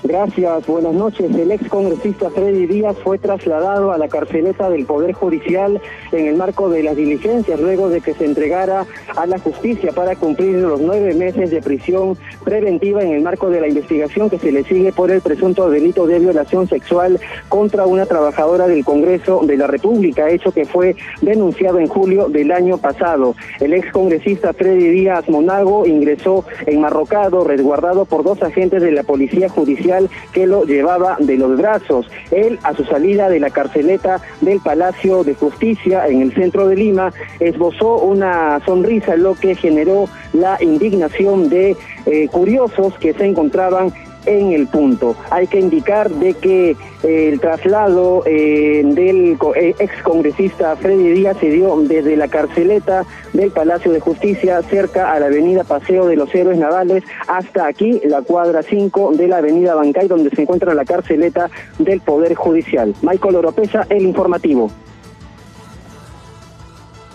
[0.06, 1.34] Gracias, buenas noches.
[1.34, 5.80] El ex congresista Freddy Díaz fue trasladado a la carceleta del Poder Judicial
[6.12, 8.84] en el marco de las diligencias luego de que se entregara
[9.16, 13.62] a la justicia para cumplir los nueve meses de prisión preventiva en el marco de
[13.62, 18.04] la investigación que se le sigue por el presunto delito de violación sexual contra una
[18.04, 23.34] trabajadora del Congreso de la República, hecho que fue denunciado en julio del año pasado.
[23.58, 29.48] El ex congresista Freddy Díaz Monago ingresó enmarrocado, resguardado por dos agentes de la Policía
[29.48, 29.93] Judicial
[30.32, 32.06] que lo llevaba de los brazos.
[32.30, 36.76] Él, a su salida de la carceleta del Palacio de Justicia en el centro de
[36.76, 41.76] Lima, esbozó una sonrisa, lo que generó la indignación de
[42.06, 43.92] eh, curiosos que se encontraban
[44.26, 45.16] en el punto.
[45.30, 51.36] Hay que indicar de que eh, el traslado eh, del eh, ex congresista Freddy Díaz
[51.38, 56.16] se dio desde la carceleta del Palacio de Justicia cerca a la avenida Paseo de
[56.16, 60.74] los Héroes Navales hasta aquí, la cuadra 5 de la avenida Bancay, donde se encuentra
[60.74, 62.94] la carceleta del Poder Judicial.
[63.02, 64.70] Michael Oropesa, el informativo.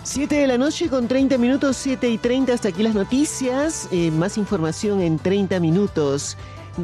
[0.02, 3.88] 7 de la noche con 30 minutos, 7 y 30, hasta aquí las noticias.
[4.12, 6.36] más información en 30 minutos.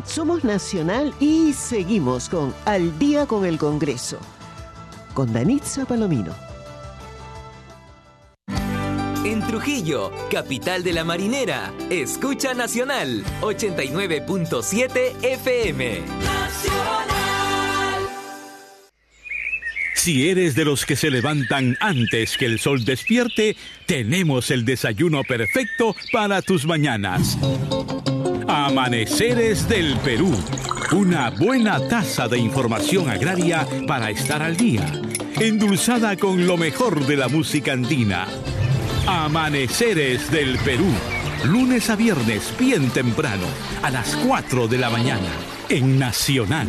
[0.04, 4.18] Somos Nacional y seguimos con Al día con el Congreso.
[5.14, 6.34] Con Danitza Palomino.
[9.24, 16.00] En Trujillo, capital de la marinera, escucha Nacional 89.7 FM.
[16.00, 17.16] Nacional.
[20.06, 23.56] Si eres de los que se levantan antes que el sol despierte,
[23.86, 27.36] tenemos el desayuno perfecto para tus mañanas.
[28.48, 30.32] Amaneceres del Perú.
[30.92, 34.86] Una buena taza de información agraria para estar al día.
[35.40, 38.26] Endulzada con lo mejor de la música andina.
[39.06, 40.86] Amaneceres del Perú.
[41.44, 43.46] Lunes a viernes, bien temprano,
[43.82, 45.30] a las 4 de la mañana,
[45.68, 46.68] en Nacional.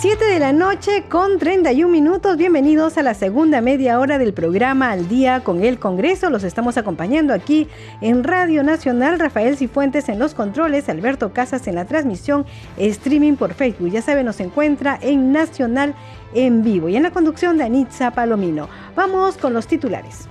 [0.00, 2.36] 7 de la noche con 31 minutos.
[2.36, 6.30] Bienvenidos a la segunda media hora del programa Al Día con el Congreso.
[6.30, 7.66] Los estamos acompañando aquí
[8.00, 9.18] en Radio Nacional.
[9.18, 13.90] Rafael Cifuentes en los controles, Alberto Casas en la transmisión, streaming por Facebook.
[13.90, 15.96] Ya saben, nos encuentra en Nacional
[16.32, 18.68] en vivo y en la conducción de Anitza Palomino.
[18.94, 20.28] Vamos con los titulares.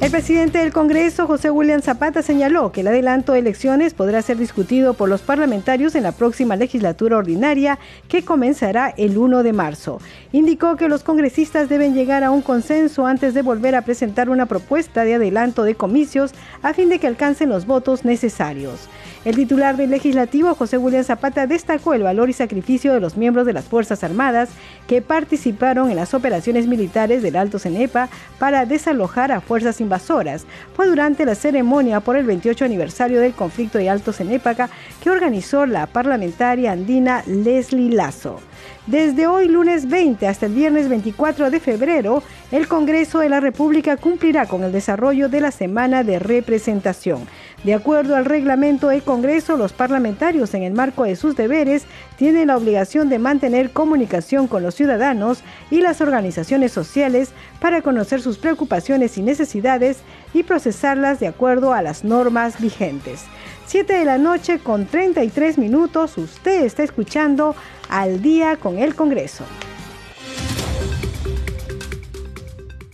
[0.00, 4.36] El presidente del Congreso, José William Zapata, señaló que el adelanto de elecciones podrá ser
[4.36, 7.78] discutido por los parlamentarios en la próxima legislatura ordinaria
[8.08, 10.00] que comenzará el 1 de marzo.
[10.32, 14.46] Indicó que los congresistas deben llegar a un consenso antes de volver a presentar una
[14.46, 18.88] propuesta de adelanto de comicios a fin de que alcancen los votos necesarios.
[19.24, 23.46] El titular del legislativo, José William Zapata, destacó el valor y sacrificio de los miembros
[23.46, 24.50] de las Fuerzas Armadas
[24.86, 30.44] que participaron en las operaciones militares del Alto Cenepa para desalojar a fuerzas invasoras.
[30.76, 34.68] Fue durante la ceremonia por el 28 aniversario del conflicto de Alto Cenépaca
[35.02, 38.40] que organizó la parlamentaria andina Leslie Lazo.
[38.86, 43.96] Desde hoy lunes 20 hasta el viernes 24 de febrero, el Congreso de la República
[43.96, 47.26] cumplirá con el desarrollo de la semana de representación.
[47.64, 51.86] De acuerdo al reglamento del Congreso, los parlamentarios en el marco de sus deberes
[52.18, 58.20] tienen la obligación de mantener comunicación con los ciudadanos y las organizaciones sociales para conocer
[58.20, 60.00] sus preocupaciones y necesidades
[60.34, 63.24] y procesarlas de acuerdo a las normas vigentes.
[63.64, 67.56] 7 de la noche con 33 minutos, usted está escuchando
[67.88, 69.44] al día con el Congreso.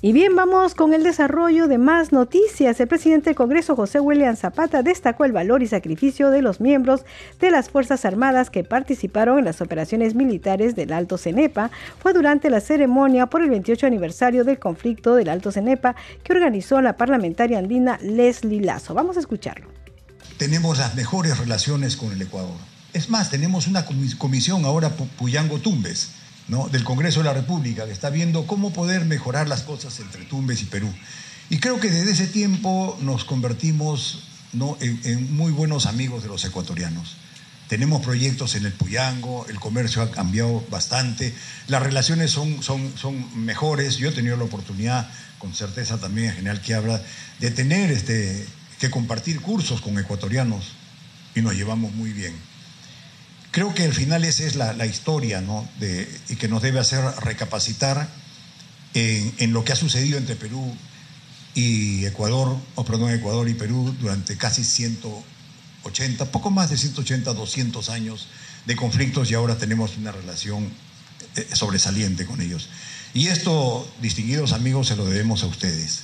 [0.03, 2.81] Y bien, vamos con el desarrollo de más noticias.
[2.81, 7.03] El presidente del Congreso, José William Zapata, destacó el valor y sacrificio de los miembros
[7.39, 11.71] de las Fuerzas Armadas que participaron en las operaciones militares del Alto Cenepa.
[11.99, 16.81] Fue durante la ceremonia por el 28 aniversario del conflicto del Alto Cenepa que organizó
[16.81, 18.95] la parlamentaria andina Leslie Lazo.
[18.95, 19.69] Vamos a escucharlo.
[20.39, 22.57] Tenemos las mejores relaciones con el Ecuador.
[22.95, 26.13] Es más, tenemos una comisión ahora, Puyango Tumbes,
[26.51, 30.63] del Congreso de la República, que está viendo cómo poder mejorar las cosas entre Tumbes
[30.63, 30.93] y Perú.
[31.49, 34.25] Y creo que desde ese tiempo nos convertimos
[34.81, 37.17] en, muy buenos amigos de los ecuatorianos.
[37.69, 41.33] Tenemos proyectos en el Puyango, el comercio ha cambiado bastante,
[41.69, 43.97] las relaciones son, son, son mejores.
[43.97, 45.09] Yo he tenido la oportunidad,
[45.39, 47.01] con certeza también en general que habla,
[47.39, 48.45] de tener este,
[48.81, 50.73] que compartir cursos con ecuatorianos
[51.37, 52.50] y nos llevamos muy bien.
[53.51, 55.69] Creo que al final esa es la, historia ¿no?
[56.29, 58.09] y que nos debe hacer recapacitar
[58.95, 60.73] en, en, lo que ha sucedido entre Perú
[61.55, 67.89] y Ecuador, o perdón, Ecuador y Perú durante casi 180, poco más de 180, 200
[67.91, 68.29] años
[68.67, 70.71] de conflictos y ahora tenemos una relación
[71.37, 72.69] eh, sobresaliente con ellos.
[73.15, 76.03] Y esto, distinguidos amigos, se lo debemos a ustedes.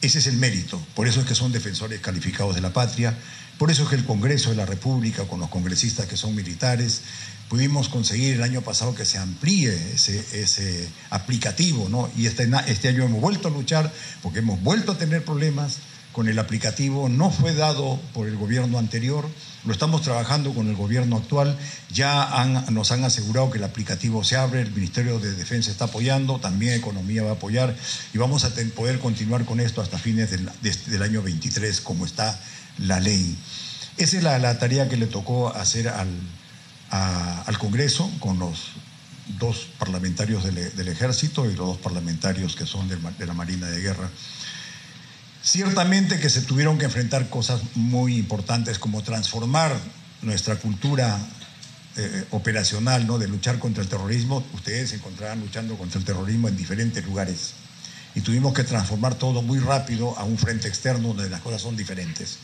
[0.00, 3.16] Ese es el mérito, por eso es que son defensores calificados de la patria,
[3.58, 7.02] por eso es que el Congreso de la República, con los congresistas que son militares,
[7.48, 12.10] pudimos conseguir el año pasado que se amplíe ese, aplicativo, ¿no?
[12.16, 13.92] Y este, este año hemos vuelto a luchar
[14.22, 15.78] porque hemos vuelto a tener problemas
[16.12, 19.28] con el aplicativo, no fue dado por el gobierno anterior,
[19.64, 21.58] lo estamos trabajando con el gobierno actual,
[21.92, 26.38] ya nos han asegurado que el aplicativo se abre, el Ministerio de Defensa está apoyando,
[26.38, 27.74] también Economía va a apoyar.
[28.12, 32.38] Y vamos a poder continuar con esto hasta fines del, del año 23, como está
[32.78, 33.36] la ley.
[33.96, 36.08] Esa es la, tarea que le tocó hacer al,
[36.90, 38.72] al Congreso con los
[39.38, 44.10] dos parlamentarios del, ejército y los dos parlamentarios que son de la Marina de Guerra.
[45.42, 49.76] Ciertamente que se tuvieron que enfrentar cosas muy importantes como transformar
[50.22, 51.18] nuestra cultura
[51.96, 53.18] eh, operacional, ¿no?
[53.18, 54.42] de luchar contra el terrorismo.
[54.54, 57.52] Ustedes se encontrarán luchando contra el terrorismo en diferentes lugares.
[58.14, 61.76] Y tuvimos que transformar todo muy rápido a un frente externo donde las cosas son
[61.76, 62.38] diferentes.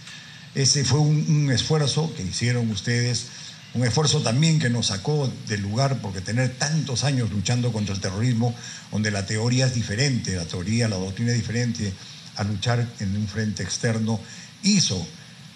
[0.55, 3.27] Ese fue un, esfuerzo que hicieron ustedes,
[3.75, 8.01] un esfuerzo también que nos sacó del lugar, porque tener tantos años luchando contra el
[8.01, 8.55] terrorismo,
[8.91, 11.93] donde la teoría es diferente, la teoría, la doctrina es diferente,
[12.37, 14.21] a luchar en un frente externo,
[14.63, 15.07] hizo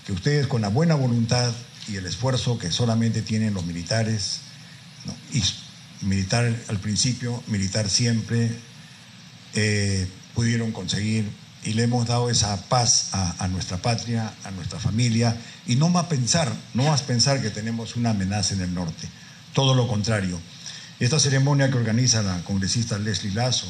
[0.07, 1.53] que ustedes con la buena voluntad
[1.89, 4.41] y el esfuerzo que solamente tienen los militares,
[5.33, 5.43] y
[6.03, 8.51] militar al principio, militar siempre,
[9.55, 11.25] eh, pudieron conseguir
[11.65, 15.37] y le hemos dado esa paz a, nuestra patria, a nuestra familia,
[15.67, 19.09] y no más pensar, no más pensar que tenemos una amenaza en el norte,
[19.55, 20.39] todo lo contrario.
[21.01, 23.67] Esta ceremonia que organiza la congresista Leslie Lazo,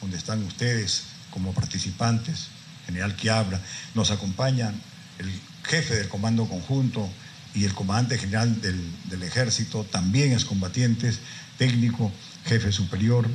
[0.00, 2.48] donde están ustedes como participantes,
[2.86, 3.60] general Quiabra,
[3.94, 4.80] nos acompañan
[5.18, 5.30] el
[5.64, 7.08] jefe del Comando Conjunto
[7.54, 11.18] y el comandante general del, ejército, también es combatientes,
[11.58, 12.10] técnico,
[12.46, 13.28] jefe superior,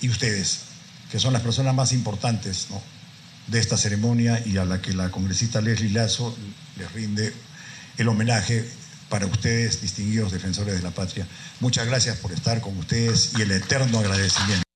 [0.00, 0.60] y ustedes,
[1.10, 2.80] que son las personas más importantes, ¿no?
[3.46, 6.36] De esta ceremonia y a la que la congresista Leslie Lazo
[6.78, 7.32] les rinde
[7.98, 8.68] el homenaje
[9.08, 11.26] para ustedes, distinguidos defensores de la patria.
[11.58, 14.69] Muchas gracias por estar con ustedes y el eterno agradecimiento.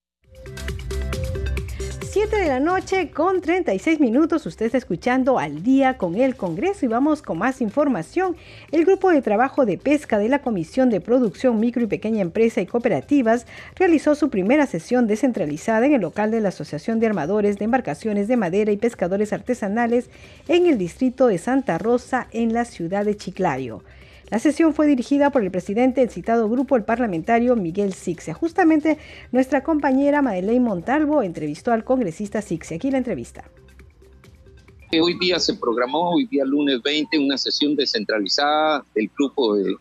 [2.27, 4.47] 7 de la noche con 36 minutos.
[4.47, 8.35] Usted está escuchando al día con el Congreso y vamos con más información.
[8.73, 12.63] El grupo de trabajo de pesca de la Comisión de Producción Micro y Pequeña Empresa
[12.63, 13.47] y Cooperativas
[13.77, 18.27] realizó su primera sesión descentralizada en el local de la Asociación de Armadores de Embarcaciones
[18.27, 20.09] de Madera y Pescadores Artesanales
[20.49, 23.83] en el distrito de Santa Rosa en la ciudad de Chiclayo.
[24.31, 28.35] La sesión fue dirigida por el presidente del citado grupo, el parlamentario Miguel Sixia.
[28.35, 28.99] Justamente
[29.33, 32.77] nuestra compañera Madeleine Montalvo entrevistó al congresista Sixia.
[32.77, 33.45] Aquí la entrevista.
[35.01, 39.77] Hoy día se programó, hoy día lunes 20, una sesión descentralizada del grupo de,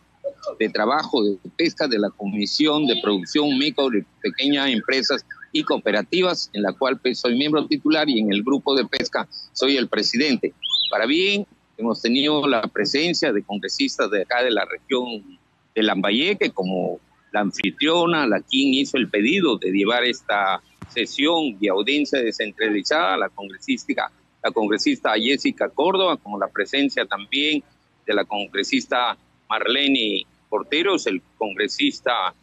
[0.70, 6.62] trabajo de pesca de la Comisión de Producción Micro de Pequeñas Empresas y Cooperativas, en
[6.62, 10.52] la cual pues, soy miembro titular y en el grupo de pesca soy el presidente.
[10.90, 15.38] Para bien, Hemos tenido la presencia de congresistas de acá de la región
[15.74, 17.00] de Lambayeque, como
[17.32, 23.28] la anfitriona, la quien hizo el pedido de llevar esta sesión y audiencia descentralizada, la
[23.28, 24.10] congresista,
[24.42, 27.64] la congresista Jessica Córdoba, como la presencia también
[28.06, 29.16] de la congresista
[29.48, 32.34] Marlene Porteros, el congresista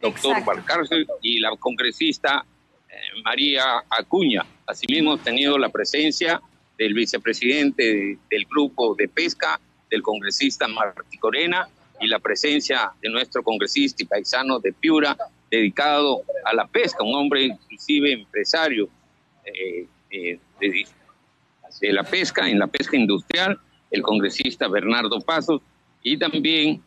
[0.00, 2.44] doctor Valcárcel y la congresista
[2.88, 4.46] eh, María Acuña.
[4.66, 6.40] Asimismo, hemos tenido la presencia
[6.78, 9.60] del vicepresidente del grupo de pesca,
[9.90, 11.68] del congresista Martí Corena
[12.00, 15.16] y la presencia de nuestro congresista y paisano de Piura,
[15.50, 18.88] dedicado a la pesca, un hombre inclusive empresario
[19.44, 23.58] eh, eh, de, la pesca, en la pesca industrial,
[23.90, 25.60] el congresista Bernardo Pasos,
[26.02, 26.82] y también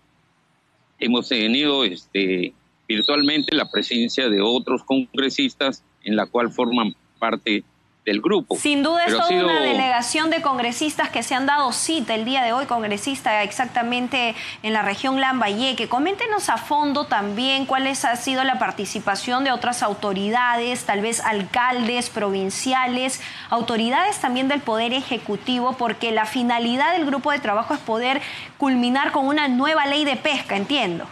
[1.00, 2.54] hemos tenido este,
[2.88, 7.64] virtualmente la presencia de otros congresistas en la cual forman parte
[8.06, 8.56] del grupo.
[8.56, 12.44] Sin duda es toda una delegación de congresistas que se han dado cita el día
[12.44, 14.34] de hoy, congresista exactamente
[14.64, 15.88] en la región Lambayeque.
[15.88, 21.20] Coméntenos a fondo también cuál es- ha sido la participación de otras autoridades, tal vez
[21.20, 23.22] alcaldes provinciales,
[23.52, 28.22] autoridades también del Poder Ejecutivo, porque la finalidad del grupo de trabajo es poder
[28.58, 31.06] culminar con una nueva ley de pesca, entiendo.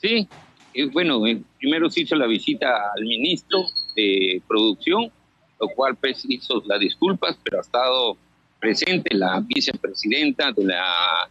[0.00, 0.28] Sí,
[0.74, 3.60] eh, bueno, eh, primero se hizo la visita al ministro
[3.94, 5.12] de Producción,
[5.62, 8.16] lo cual pues hizo las disculpas, pero ha estado
[8.60, 10.84] presente la vicepresidenta de la,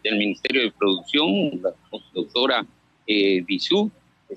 [0.03, 1.71] del Ministerio de Producción, la
[2.13, 2.65] doctora
[3.05, 3.91] eh, Dizú,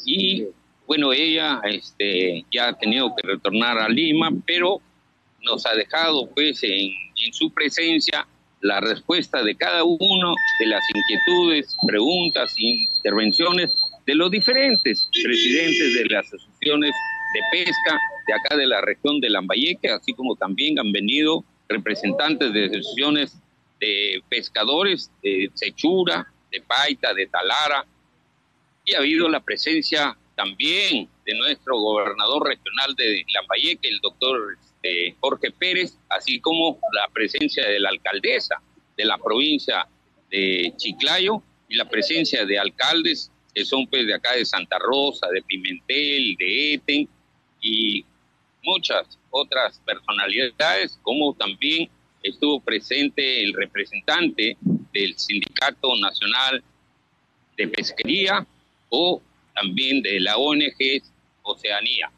[0.05, 0.45] y
[0.87, 4.81] bueno, ella este, ya ha tenido que retornar a Lima, pero
[5.43, 6.91] nos ha dejado pues en,
[7.25, 8.27] en su presencia
[8.61, 13.71] la respuesta de cada uno de las inquietudes, preguntas, intervenciones
[14.07, 16.93] de los diferentes presidentes de las asociaciones
[17.35, 22.53] de pesca de acá de la región de Lambayeque, así como también han venido representantes
[22.53, 23.39] de asociaciones
[23.81, 27.87] de pescadores de Sechura, de Paita, de Talara,
[28.85, 35.17] y ha habido la presencia también de nuestro gobernador regional de Lambayeque, el doctor este,
[35.21, 38.61] Jorge Pérez, así como la presencia de la alcaldesa
[38.97, 39.87] de la provincia
[40.31, 45.29] de Chiclayo y la presencia de alcaldes que son pues de acá de Santa Rosa,
[45.29, 47.09] de Pimentel, de Eten
[47.61, 48.05] y
[48.65, 51.89] muchas otras personalidades, como también
[52.23, 54.57] estuvo presente el representante
[54.93, 56.63] del Sindicato Nacional
[57.57, 58.47] de Pesquería
[58.89, 59.21] o
[59.55, 61.03] también de la ONG
[61.43, 62.11] Oceanía.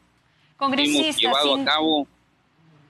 [1.01, 2.07] Hemos llevado sin- a cabo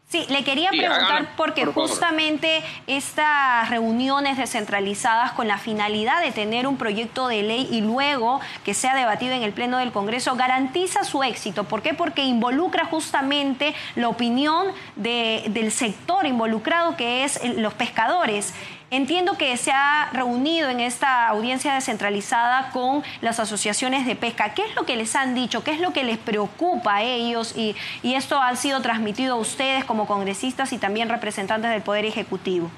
[0.09, 6.77] Sí, le quería preguntar porque justamente estas reuniones descentralizadas con la finalidad de tener un
[6.77, 11.23] proyecto de ley y luego que sea debatido en el Pleno del Congreso garantiza su
[11.23, 11.65] éxito.
[11.65, 11.93] ¿Por qué?
[11.93, 18.53] Porque involucra justamente la opinión de- del sector involucrado que es los pescadores.
[18.89, 24.53] Entiendo que se ha reunido en esta audiencia descentralizada con las asociaciones de pesca.
[24.53, 25.61] ¿Qué es lo que les han dicho?
[25.61, 27.53] ¿Qué es lo que les preocupa a ellos?
[27.57, 32.05] Y, y esto ha sido transmitido a ustedes como congresistas y también representantes del Poder
[32.05, 32.71] Ejecutivo.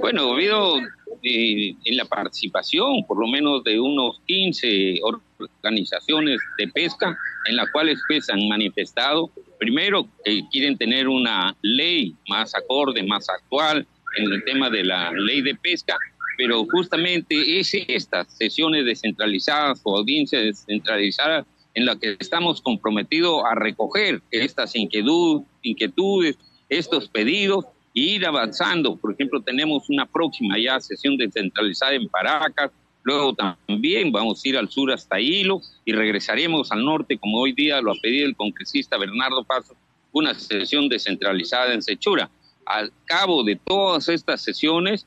[0.00, 0.78] Bueno, ha habido
[1.22, 7.68] eh, en la participación por lo menos de unos 15 organizaciones de pesca en las
[7.68, 13.86] cuales pues han manifestado, primero, que quieren tener una ley más acorde, más actual
[14.16, 15.96] en el tema de la ley de pesca,
[16.36, 23.54] pero justamente es estas sesiones descentralizadas o audiencias descentralizadas en las que estamos comprometidos a
[23.54, 26.38] recoger estas inquietud- inquietudes,
[26.68, 28.96] estos pedidos e ir avanzando.
[28.96, 32.70] Por ejemplo, tenemos una próxima ya sesión descentralizada en Paracas,
[33.02, 37.52] luego también vamos a ir al sur hasta Hilo y regresaremos al norte, como hoy
[37.52, 39.74] día lo ha pedido el congresista Bernardo Paso,
[40.12, 42.30] una sesión descentralizada en Sechura.
[42.66, 45.06] Al cabo de todas estas sesiones,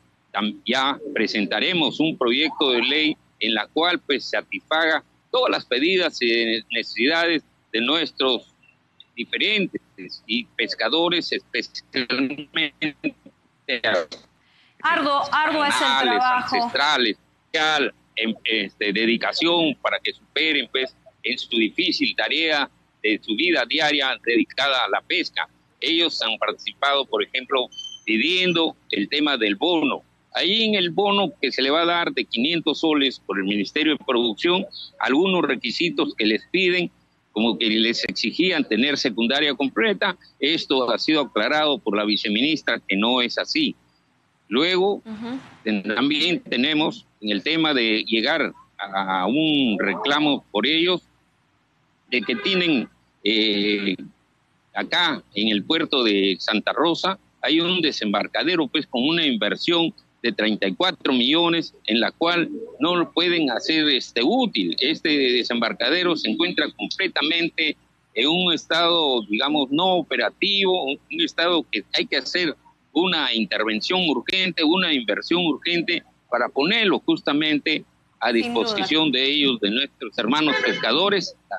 [0.65, 6.63] ya presentaremos un proyecto de ley en la cual pues satisfaga todas las pedidas y
[6.71, 8.53] necesidades de nuestros
[9.15, 9.81] diferentes
[10.27, 12.95] y pescadores especialmente
[14.81, 16.55] Arduo, arduo es el trabajo.
[16.55, 17.17] ancestrales,
[17.51, 22.69] social, em- este, dedicación para que superen pues en su difícil tarea
[23.01, 25.47] de su vida diaria dedicada a la pesca.
[25.85, 27.69] Ellos han participado, por ejemplo,
[28.05, 30.01] pidiendo el tema del bono.
[30.33, 33.45] Ahí en el bono que se le va a dar de 500 soles por el
[33.45, 34.65] Ministerio de Producción,
[34.99, 36.91] algunos requisitos que les piden,
[37.31, 42.95] como que les exigían tener secundaria completa, esto ha sido aclarado por la viceministra que
[42.95, 43.75] no es así.
[44.47, 45.01] Luego,
[45.63, 51.01] también tenemos en el tema de llegar a un reclamo por ellos,
[52.09, 52.87] de que tienen
[53.23, 53.95] eh,
[54.75, 60.31] acá en el puerto de Santa Rosa, hay un desembarcadero pues con una inversión de
[60.31, 62.49] 34 millones en la cual
[62.79, 64.75] no lo pueden hacer este útil.
[64.79, 67.77] Este desembarcadero se encuentra completamente
[68.15, 72.55] en un estado, digamos, no operativo, un estado que hay que hacer
[72.91, 77.83] una intervención urgente, una inversión urgente para ponerlo justamente
[78.19, 81.35] a disposición de ellos, de nuestros hermanos pescadores.
[81.49, 81.57] La,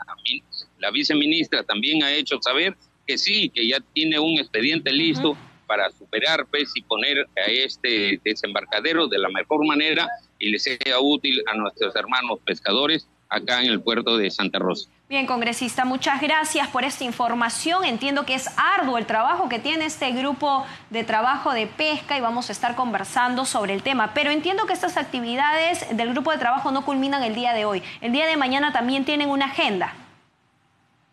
[0.79, 2.77] la viceministra también ha hecho saber
[3.07, 5.37] que sí, que ya tiene un expediente listo
[5.67, 11.01] para superar pues, y poner a este desembarcadero de la mejor manera y le sea
[11.01, 14.89] útil a nuestros hermanos pescadores acá en el puerto de Santa Rosa.
[15.09, 17.85] Bien, congresista, muchas gracias por esta información.
[17.85, 22.21] Entiendo que es arduo el trabajo que tiene este grupo de trabajo de pesca y
[22.21, 24.15] vamos a estar conversando sobre el tema.
[24.15, 27.83] Pero entiendo que estas actividades del grupo de trabajo no culminan el día de hoy.
[28.01, 29.95] El día de mañana también tienen una agenda.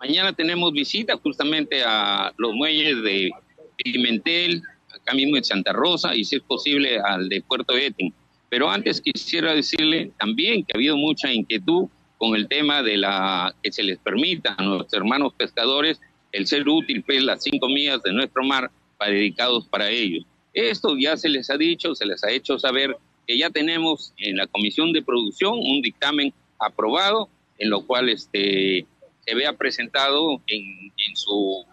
[0.04, 3.32] Mañana tenemos visita justamente a los muelles de
[3.78, 4.62] Pimentel,
[4.94, 8.14] acá mismo en Santa Rosa y si es posible al de Puerto Etin.
[8.50, 11.88] Pero antes quisiera decirle también que ha habido mucha inquietud
[12.18, 16.02] con el tema de la que se les permita a nuestros hermanos pescadores
[16.34, 20.26] el ser útil, pues las cinco millas de nuestro mar para, dedicados para ellos.
[20.54, 24.36] Esto ya se les ha dicho, se les ha hecho saber que ya tenemos en
[24.36, 28.86] la Comisión de Producción un dictamen aprobado, en lo cual este,
[29.26, 31.66] se vea presentado en, en su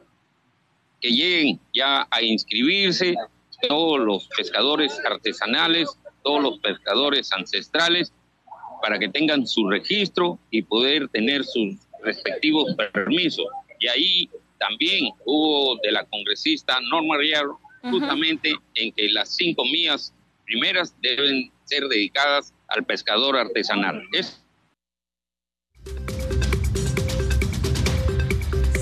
[1.01, 3.15] que lleguen ya a inscribirse
[3.69, 5.89] todos los pescadores artesanales,
[6.23, 8.13] todos los pescadores ancestrales,
[8.83, 13.47] para que tengan su registro y poder tener sus respectivos permisos.
[13.79, 20.15] Y ahí también hubo de la congresista Norma Riaro, justamente en que las cinco millas
[20.45, 24.07] primeras deben ser dedicadas al pescador artesanal.
[24.13, 24.45] Es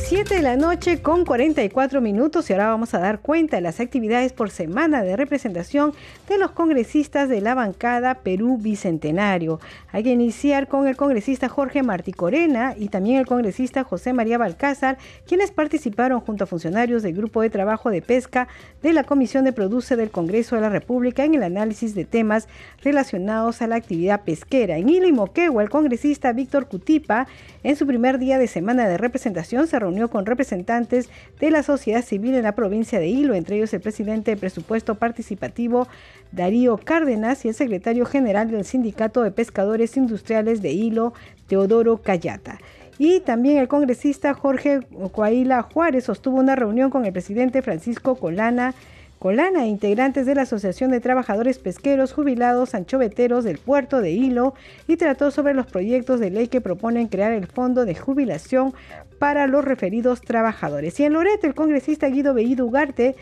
[0.08, 3.78] 7 de la noche con 44 minutos y ahora vamos a dar cuenta de las
[3.78, 5.92] actividades por semana de representación
[6.26, 9.60] de los congresistas de la bancada Perú Bicentenario.
[9.92, 14.38] Hay que iniciar con el congresista Jorge Martí Corena y también el congresista José María
[14.38, 14.96] Balcázar,
[15.26, 18.48] quienes participaron junto a funcionarios del Grupo de Trabajo de Pesca
[18.80, 22.48] de la Comisión de Produce del Congreso de la República en el análisis de temas
[22.82, 24.78] relacionados a la actividad pesquera.
[24.78, 27.26] En Hilo el congresista Víctor Cutipa,
[27.62, 32.04] en su primer día de semana de representación, se reunió con representantes de la sociedad
[32.04, 35.88] civil en la provincia de Hilo, entre ellos el presidente de presupuesto participativo
[36.30, 41.12] Darío Cárdenas y el secretario general del Sindicato de Pescadores Industriales de Hilo,
[41.48, 42.60] Teodoro Cayata.
[42.98, 44.80] Y también el congresista Jorge
[45.10, 48.74] Coaila Juárez sostuvo una reunión con el presidente Francisco Colana
[49.18, 54.54] Colana, integrantes de la Asociación de Trabajadores Pesqueros Jubilados Anchoveteros del Puerto de Hilo,
[54.86, 58.74] y trató sobre los proyectos de ley que proponen crear el Fondo de Jubilación
[59.18, 60.98] para los referidos trabajadores.
[61.00, 63.16] Y en Loreto, el congresista Guido Bellido Ugarte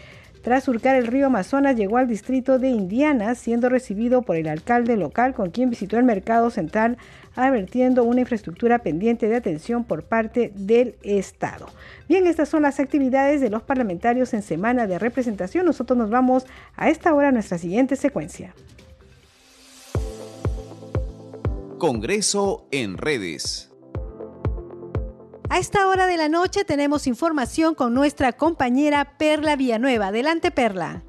[0.47, 4.97] tras surcar el río Amazonas, llegó al distrito de Indiana, siendo recibido por el alcalde
[4.97, 6.99] local, con quien visitó el mercado central,
[7.35, 11.67] advirtiendo una infraestructura pendiente de atención por parte del Estado.
[12.09, 15.67] Bien, estas son las actividades de los parlamentarios en semana de representación.
[15.67, 18.55] Nosotros nos vamos a esta hora a nuestra siguiente secuencia.
[21.77, 23.66] Congreso en redes.
[25.49, 30.09] A esta hora de la noche tenemos información con nuestra compañera Perla Villanueva.
[30.09, 31.05] Adelante, Perla.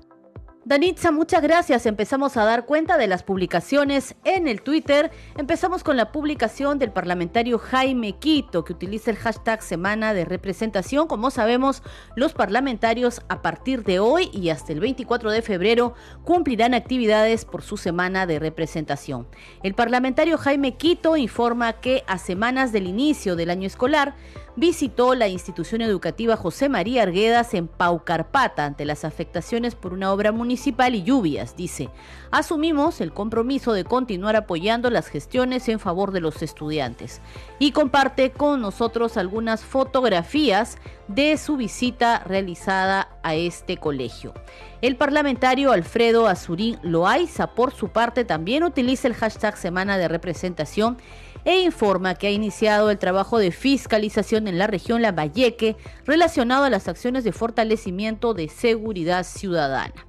[0.68, 1.86] Danitza, muchas gracias.
[1.86, 5.12] Empezamos a dar cuenta de las publicaciones en el Twitter.
[5.38, 11.08] Empezamos con la publicación del parlamentario Jaime Quito, que utiliza el hashtag Semana de Representación.
[11.08, 11.84] Como sabemos,
[12.18, 15.94] los parlamentarios a partir de hoy y hasta el 24 de febrero
[16.26, 19.26] cumplirán actividades por su semana de representación.
[19.64, 24.16] El parlamentario Jaime Quito informa que a semanas del inicio del año escolar,
[24.58, 30.32] visitó la institución educativa José María Arguedas en Paucarpata ante las afectaciones por una obra
[30.32, 31.90] municipal y lluvias, dice.
[32.32, 37.22] Asumimos el compromiso de continuar apoyando las gestiones en favor de los estudiantes
[37.60, 44.34] y comparte con nosotros algunas fotografías de su visita realizada a este colegio.
[44.82, 50.98] El parlamentario Alfredo Azurín Loaiza, por su parte, también utiliza el hashtag Semana de Representación
[51.48, 56.70] e informa que ha iniciado el trabajo de fiscalización en la región Lambayeque relacionado a
[56.70, 60.07] las acciones de fortalecimiento de seguridad ciudadana.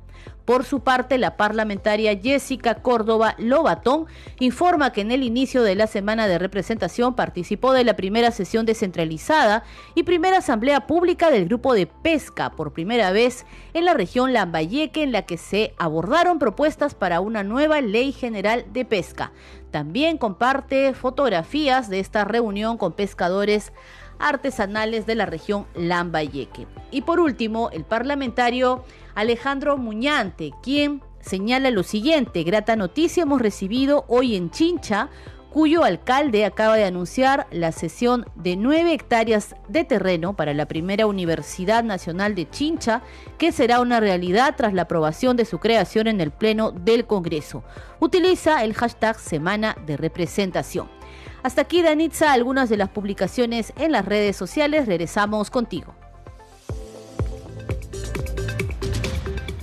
[0.48, 4.06] Por su parte, la parlamentaria Jessica Córdoba Lobatón
[4.40, 8.64] informa que en el inicio de la semana de representación participó de la primera sesión
[8.64, 13.44] descentralizada y primera asamblea pública del grupo de pesca por primera vez
[13.74, 18.64] en la región Lambayeque en la que se abordaron propuestas para una nueva ley general
[18.72, 19.32] de pesca.
[19.70, 23.70] También comparte fotografías de esta reunión con pescadores
[24.18, 26.66] artesanales de la región Lambayeque.
[26.90, 34.04] Y por último, el parlamentario Alejandro Muñante, quien señala lo siguiente, grata noticia hemos recibido
[34.08, 35.10] hoy en Chincha
[35.50, 41.06] cuyo alcalde acaba de anunciar la cesión de 9 hectáreas de terreno para la primera
[41.06, 43.02] Universidad Nacional de Chincha,
[43.38, 47.64] que será una realidad tras la aprobación de su creación en el Pleno del Congreso.
[47.98, 50.97] Utiliza el hashtag Semana de Representación.
[51.42, 54.86] Hasta aquí, Danitza, algunas de las publicaciones en las redes sociales.
[54.86, 55.94] Regresamos contigo.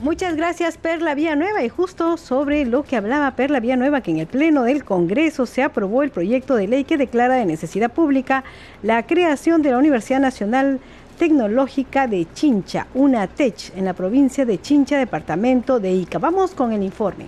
[0.06, 4.28] Muchas gracias Perla Villanueva y justo sobre lo que hablaba Perla Villanueva que en el
[4.28, 8.44] Pleno del Congreso se aprobó el proyecto de ley que declara de necesidad pública
[8.84, 10.80] la creación de la Universidad Nacional
[11.18, 16.20] Tecnológica de Chincha, una TECH, en la provincia de Chincha, departamento de Ica.
[16.20, 17.26] Vamos con el informe.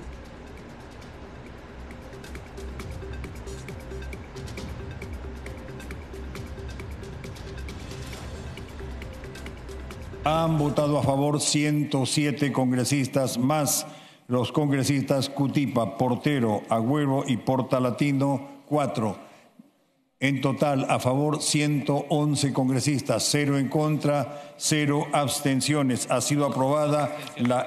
[10.29, 13.87] Han votado a favor 107 congresistas más
[14.27, 19.17] los congresistas Cutipa, Portero, Agüero y Portalatino, 4.
[20.19, 26.11] En total, a favor 111 congresistas, cero en contra, cero abstenciones.
[26.11, 27.65] Ha sido aprobada la...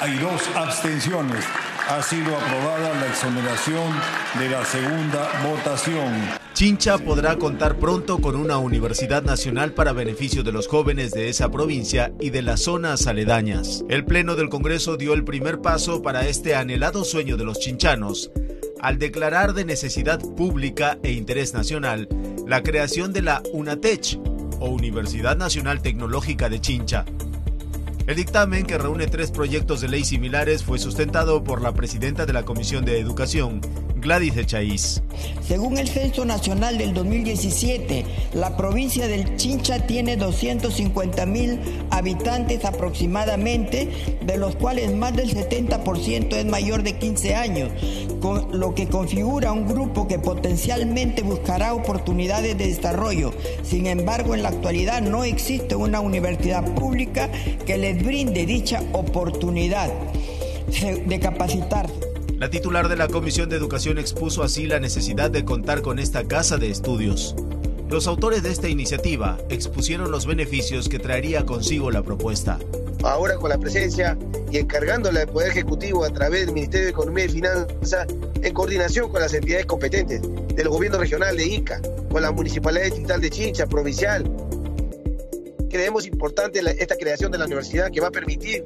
[0.00, 1.46] Hay dos abstenciones.
[1.88, 3.90] Ha sido aprobada la exoneración
[4.38, 6.45] de la segunda votación.
[6.56, 11.50] Chincha podrá contar pronto con una universidad nacional para beneficio de los jóvenes de esa
[11.50, 13.84] provincia y de las zonas aledañas.
[13.90, 18.30] El Pleno del Congreso dio el primer paso para este anhelado sueño de los chinchanos
[18.80, 22.08] al declarar de necesidad pública e interés nacional
[22.46, 24.18] la creación de la UNATECH
[24.58, 27.04] o Universidad Nacional Tecnológica de Chincha.
[28.06, 32.32] El dictamen, que reúne tres proyectos de ley similares, fue sustentado por la presidenta de
[32.32, 33.60] la Comisión de Educación,
[34.00, 35.02] Gladys Echaíz.
[35.46, 43.88] Según el Censo Nacional del 2017, la provincia del Chincha tiene 250 mil habitantes aproximadamente,
[44.24, 47.70] de los cuales más del 70% es mayor de 15 años,
[48.20, 53.32] con lo que configura un grupo que potencialmente buscará oportunidades de desarrollo.
[53.62, 57.30] Sin embargo, en la actualidad no existe una universidad pública
[57.66, 59.90] que les brinde dicha oportunidad
[61.06, 62.15] de capacitarse.
[62.38, 66.28] La titular de la Comisión de Educación expuso así la necesidad de contar con esta
[66.28, 67.34] casa de estudios.
[67.88, 72.58] Los autores de esta iniciativa expusieron los beneficios que traería consigo la propuesta.
[73.02, 74.18] Ahora con la presencia
[74.52, 78.06] y encargándole al Poder Ejecutivo a través del Ministerio de Economía y Finanzas,
[78.42, 81.80] en coordinación con las entidades competentes del Gobierno Regional de Ica,
[82.10, 84.30] con la Municipalidad Distrital de Chincha, Provincial,
[85.70, 88.62] creemos importante esta creación de la universidad que va a permitir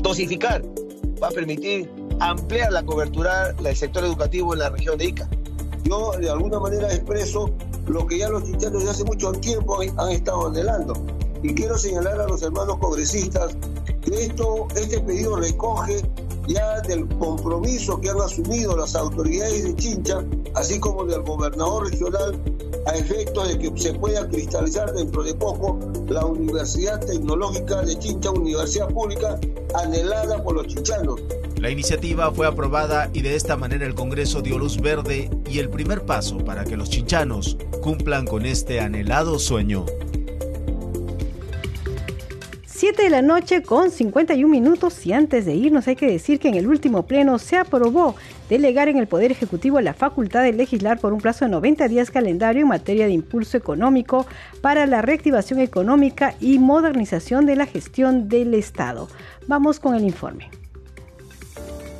[0.00, 0.62] dosificar,
[1.22, 1.88] va a permitir
[2.20, 5.28] ampliar la cobertura del sector educativo en la región de Ica.
[5.84, 7.50] Yo de alguna manera expreso
[7.86, 10.94] lo que ya los chinchanos de hace mucho tiempo han estado anhelando.
[11.42, 13.56] Y quiero señalar a los hermanos congresistas
[14.02, 16.02] que esto, este pedido recoge
[16.48, 22.40] ya del compromiso que han asumido las autoridades de Chincha, así como del gobernador regional,
[22.86, 28.30] a efectos de que se pueda cristalizar dentro de poco la Universidad Tecnológica de Chincha,
[28.30, 29.38] universidad pública
[29.74, 31.20] anhelada por los chinchanos.
[31.60, 35.68] La iniciativa fue aprobada y de esta manera el Congreso dio luz verde y el
[35.68, 39.84] primer paso para que los chinchanos cumplan con este anhelado sueño.
[42.64, 46.46] 7 de la noche con 51 minutos y antes de irnos hay que decir que
[46.46, 48.14] en el último pleno se aprobó
[48.48, 52.12] delegar en el Poder Ejecutivo la facultad de legislar por un plazo de 90 días
[52.12, 54.26] calendario en materia de impulso económico
[54.60, 59.08] para la reactivación económica y modernización de la gestión del Estado.
[59.48, 60.48] Vamos con el informe.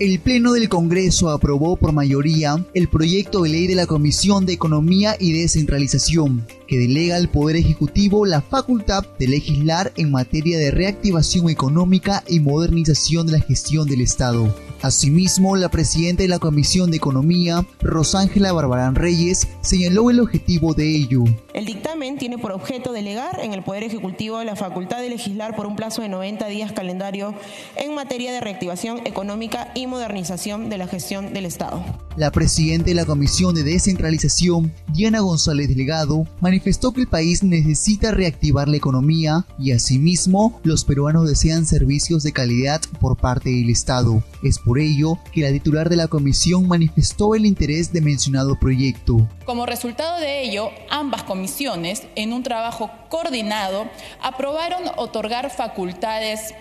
[0.00, 4.52] El Pleno del Congreso aprobó por mayoría el proyecto de ley de la Comisión de
[4.52, 10.70] Economía y Descentralización, que delega al Poder Ejecutivo la facultad de legislar en materia de
[10.70, 14.54] reactivación económica y modernización de la gestión del Estado.
[14.82, 20.94] Asimismo, la presidenta de la Comisión de Economía, Rosángela Barbarán Reyes, señaló el objetivo de
[20.94, 21.24] ello.
[21.52, 25.66] El dictamen tiene por objeto delegar en el Poder Ejecutivo la facultad de legislar por
[25.66, 27.34] un plazo de 90 días calendario
[27.76, 31.82] en materia de reactivación económica y modernización de la gestión del Estado.
[32.16, 38.12] La presidenta de la Comisión de Descentralización, Diana González Delegado, manifestó que el país necesita
[38.12, 44.22] reactivar la economía y asimismo los peruanos desean servicios de calidad por parte del Estado.
[44.42, 49.26] Es por ello que la titular de la comisión manifestó el interés de mencionado proyecto.
[49.46, 53.88] Como resultado de ello, ambas comisiones, en un trabajo coordinado,
[54.20, 56.54] aprobaron otorgar facultades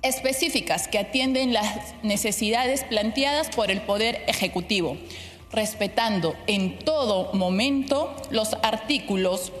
[0.00, 4.96] específicas que atienden las necesidades planteadas por el Poder Ejecutivo,
[5.52, 9.52] respetando en todo momento los artículos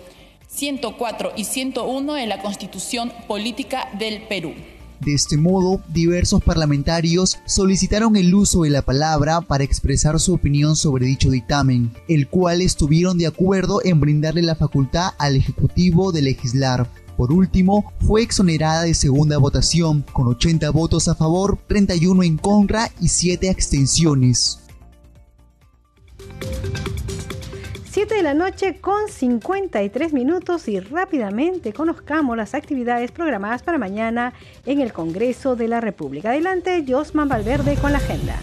[0.46, 4.54] 104 y 101 de la Constitución Política del Perú.
[5.00, 10.74] De este modo, diversos parlamentarios solicitaron el uso de la palabra para expresar su opinión
[10.74, 16.22] sobre dicho dictamen, el cual estuvieron de acuerdo en brindarle la facultad al Ejecutivo de
[16.22, 16.90] legislar.
[17.16, 22.90] Por último, fue exonerada de segunda votación, con 80 votos a favor, 31 en contra
[23.00, 24.60] y 7 abstenciones.
[28.18, 34.32] De la noche con 53 minutos y rápidamente conozcamos las actividades programadas para mañana
[34.66, 36.30] en el Congreso de la República.
[36.30, 38.34] Adelante, Josman Valverde con la agenda.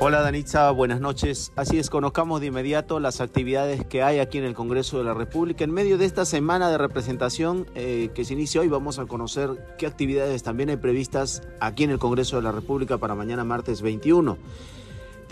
[0.00, 1.52] Hola Danitza, buenas noches.
[1.54, 5.14] Así es, conozcamos de inmediato las actividades que hay aquí en el Congreso de la
[5.14, 5.62] República.
[5.62, 9.50] En medio de esta semana de representación eh, que se inicia hoy, vamos a conocer
[9.78, 13.82] qué actividades también hay previstas aquí en el Congreso de la República para mañana martes
[13.82, 14.36] 21.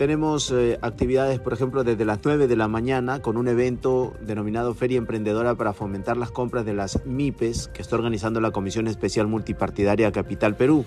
[0.01, 4.73] Tenemos eh, actividades, por ejemplo, desde las 9 de la mañana con un evento denominado
[4.73, 9.27] Feria Emprendedora para fomentar las compras de las MIPES que está organizando la Comisión Especial
[9.27, 10.85] Multipartidaria Capital Perú.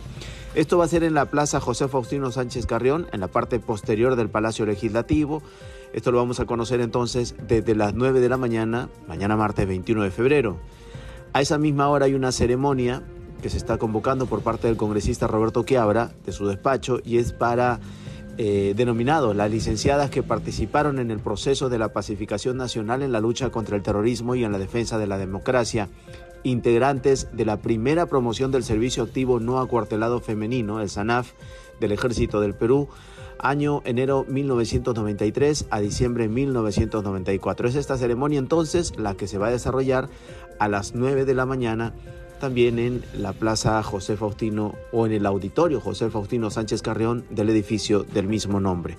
[0.56, 4.16] Esto va a ser en la Plaza José Faustino Sánchez Carrión, en la parte posterior
[4.16, 5.44] del Palacio Legislativo.
[5.92, 10.02] Esto lo vamos a conocer entonces desde las 9 de la mañana, mañana martes 21
[10.02, 10.58] de febrero.
[11.32, 13.04] A esa misma hora hay una ceremonia
[13.40, 17.32] que se está convocando por parte del congresista Roberto Quiabra de su despacho y es
[17.32, 17.78] para
[18.36, 23.20] eh, denominado las licenciadas que participaron en el proceso de la pacificación nacional en la
[23.20, 25.88] lucha contra el terrorismo y en la defensa de la democracia,
[26.42, 31.32] integrantes de la primera promoción del servicio activo no acuartelado femenino, el SANAF,
[31.80, 32.88] del Ejército del Perú,
[33.38, 37.68] año enero 1993 a diciembre 1994.
[37.68, 40.08] Es esta ceremonia entonces la que se va a desarrollar
[40.58, 41.92] a las 9 de la mañana
[42.40, 47.50] también en la Plaza José Faustino o en el auditorio José Faustino Sánchez Carrión del
[47.50, 48.96] edificio del mismo nombre.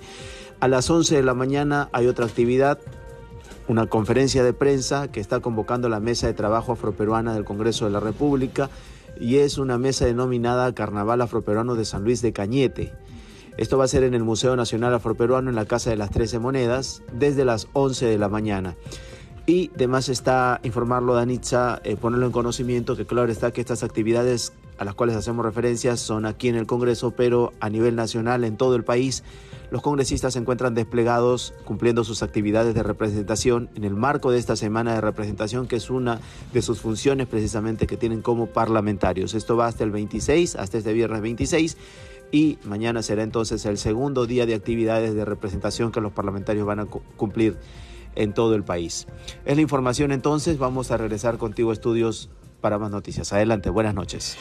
[0.60, 2.78] A las 11 de la mañana hay otra actividad,
[3.68, 7.90] una conferencia de prensa que está convocando la Mesa de Trabajo Afroperuana del Congreso de
[7.90, 8.70] la República
[9.20, 12.92] y es una mesa denominada Carnaval Afroperuano de San Luis de Cañete.
[13.56, 16.38] Esto va a ser en el Museo Nacional Afroperuano en la Casa de las Trece
[16.38, 18.76] Monedas desde las 11 de la mañana.
[19.46, 24.52] Y además está informarlo, Danitza, eh, ponerlo en conocimiento que claro está que estas actividades
[24.76, 28.56] a las cuales hacemos referencias son aquí en el Congreso, pero a nivel nacional, en
[28.56, 29.22] todo el país,
[29.70, 34.56] los congresistas se encuentran desplegados cumpliendo sus actividades de representación en el marco de esta
[34.56, 36.20] semana de representación, que es una
[36.52, 39.34] de sus funciones precisamente que tienen como parlamentarios.
[39.34, 41.76] Esto va hasta el 26, hasta este viernes 26
[42.32, 46.80] y mañana será entonces el segundo día de actividades de representación que los parlamentarios van
[46.80, 47.56] a cumplir
[48.16, 49.06] en todo el país.
[49.44, 52.28] Es la información entonces, vamos a regresar contigo estudios
[52.60, 53.32] para más noticias.
[53.32, 54.36] Adelante, buenas noches.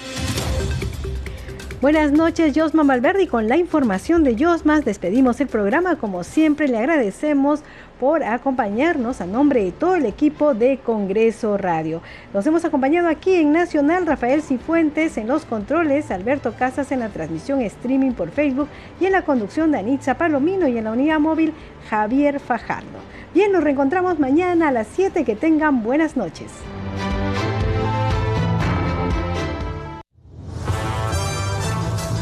[1.81, 3.27] Buenas noches, Josma Malverdi.
[3.27, 5.97] Con la información de Josmas despedimos el programa.
[5.97, 7.59] Como siempre, le agradecemos
[7.99, 12.01] por acompañarnos a nombre de todo el equipo de Congreso Radio.
[12.33, 17.09] Nos hemos acompañado aquí en Nacional Rafael Cifuentes en los controles, Alberto Casas en la
[17.09, 18.67] transmisión streaming por Facebook
[18.99, 21.53] y en la conducción de Anitza Palomino y en la unidad móvil
[21.89, 22.99] Javier Fajardo.
[23.33, 25.25] Bien, nos reencontramos mañana a las 7.
[25.25, 26.51] Que tengan buenas noches.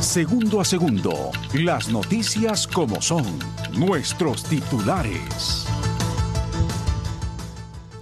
[0.04, 3.24] Segundo a segundo, las noticias como son,
[3.72, 5.66] nuestros titulares.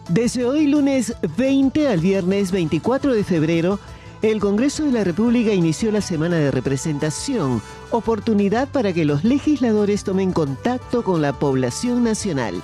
[0.09, 3.79] Desde hoy lunes 20 al viernes 24 de febrero,
[4.23, 10.03] el Congreso de la República inició la semana de representación, oportunidad para que los legisladores
[10.03, 12.63] tomen contacto con la población nacional.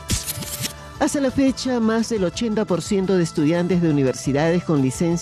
[0.99, 5.15] Hasta la fecha, más del 80% de estudiantes de universidades con licencia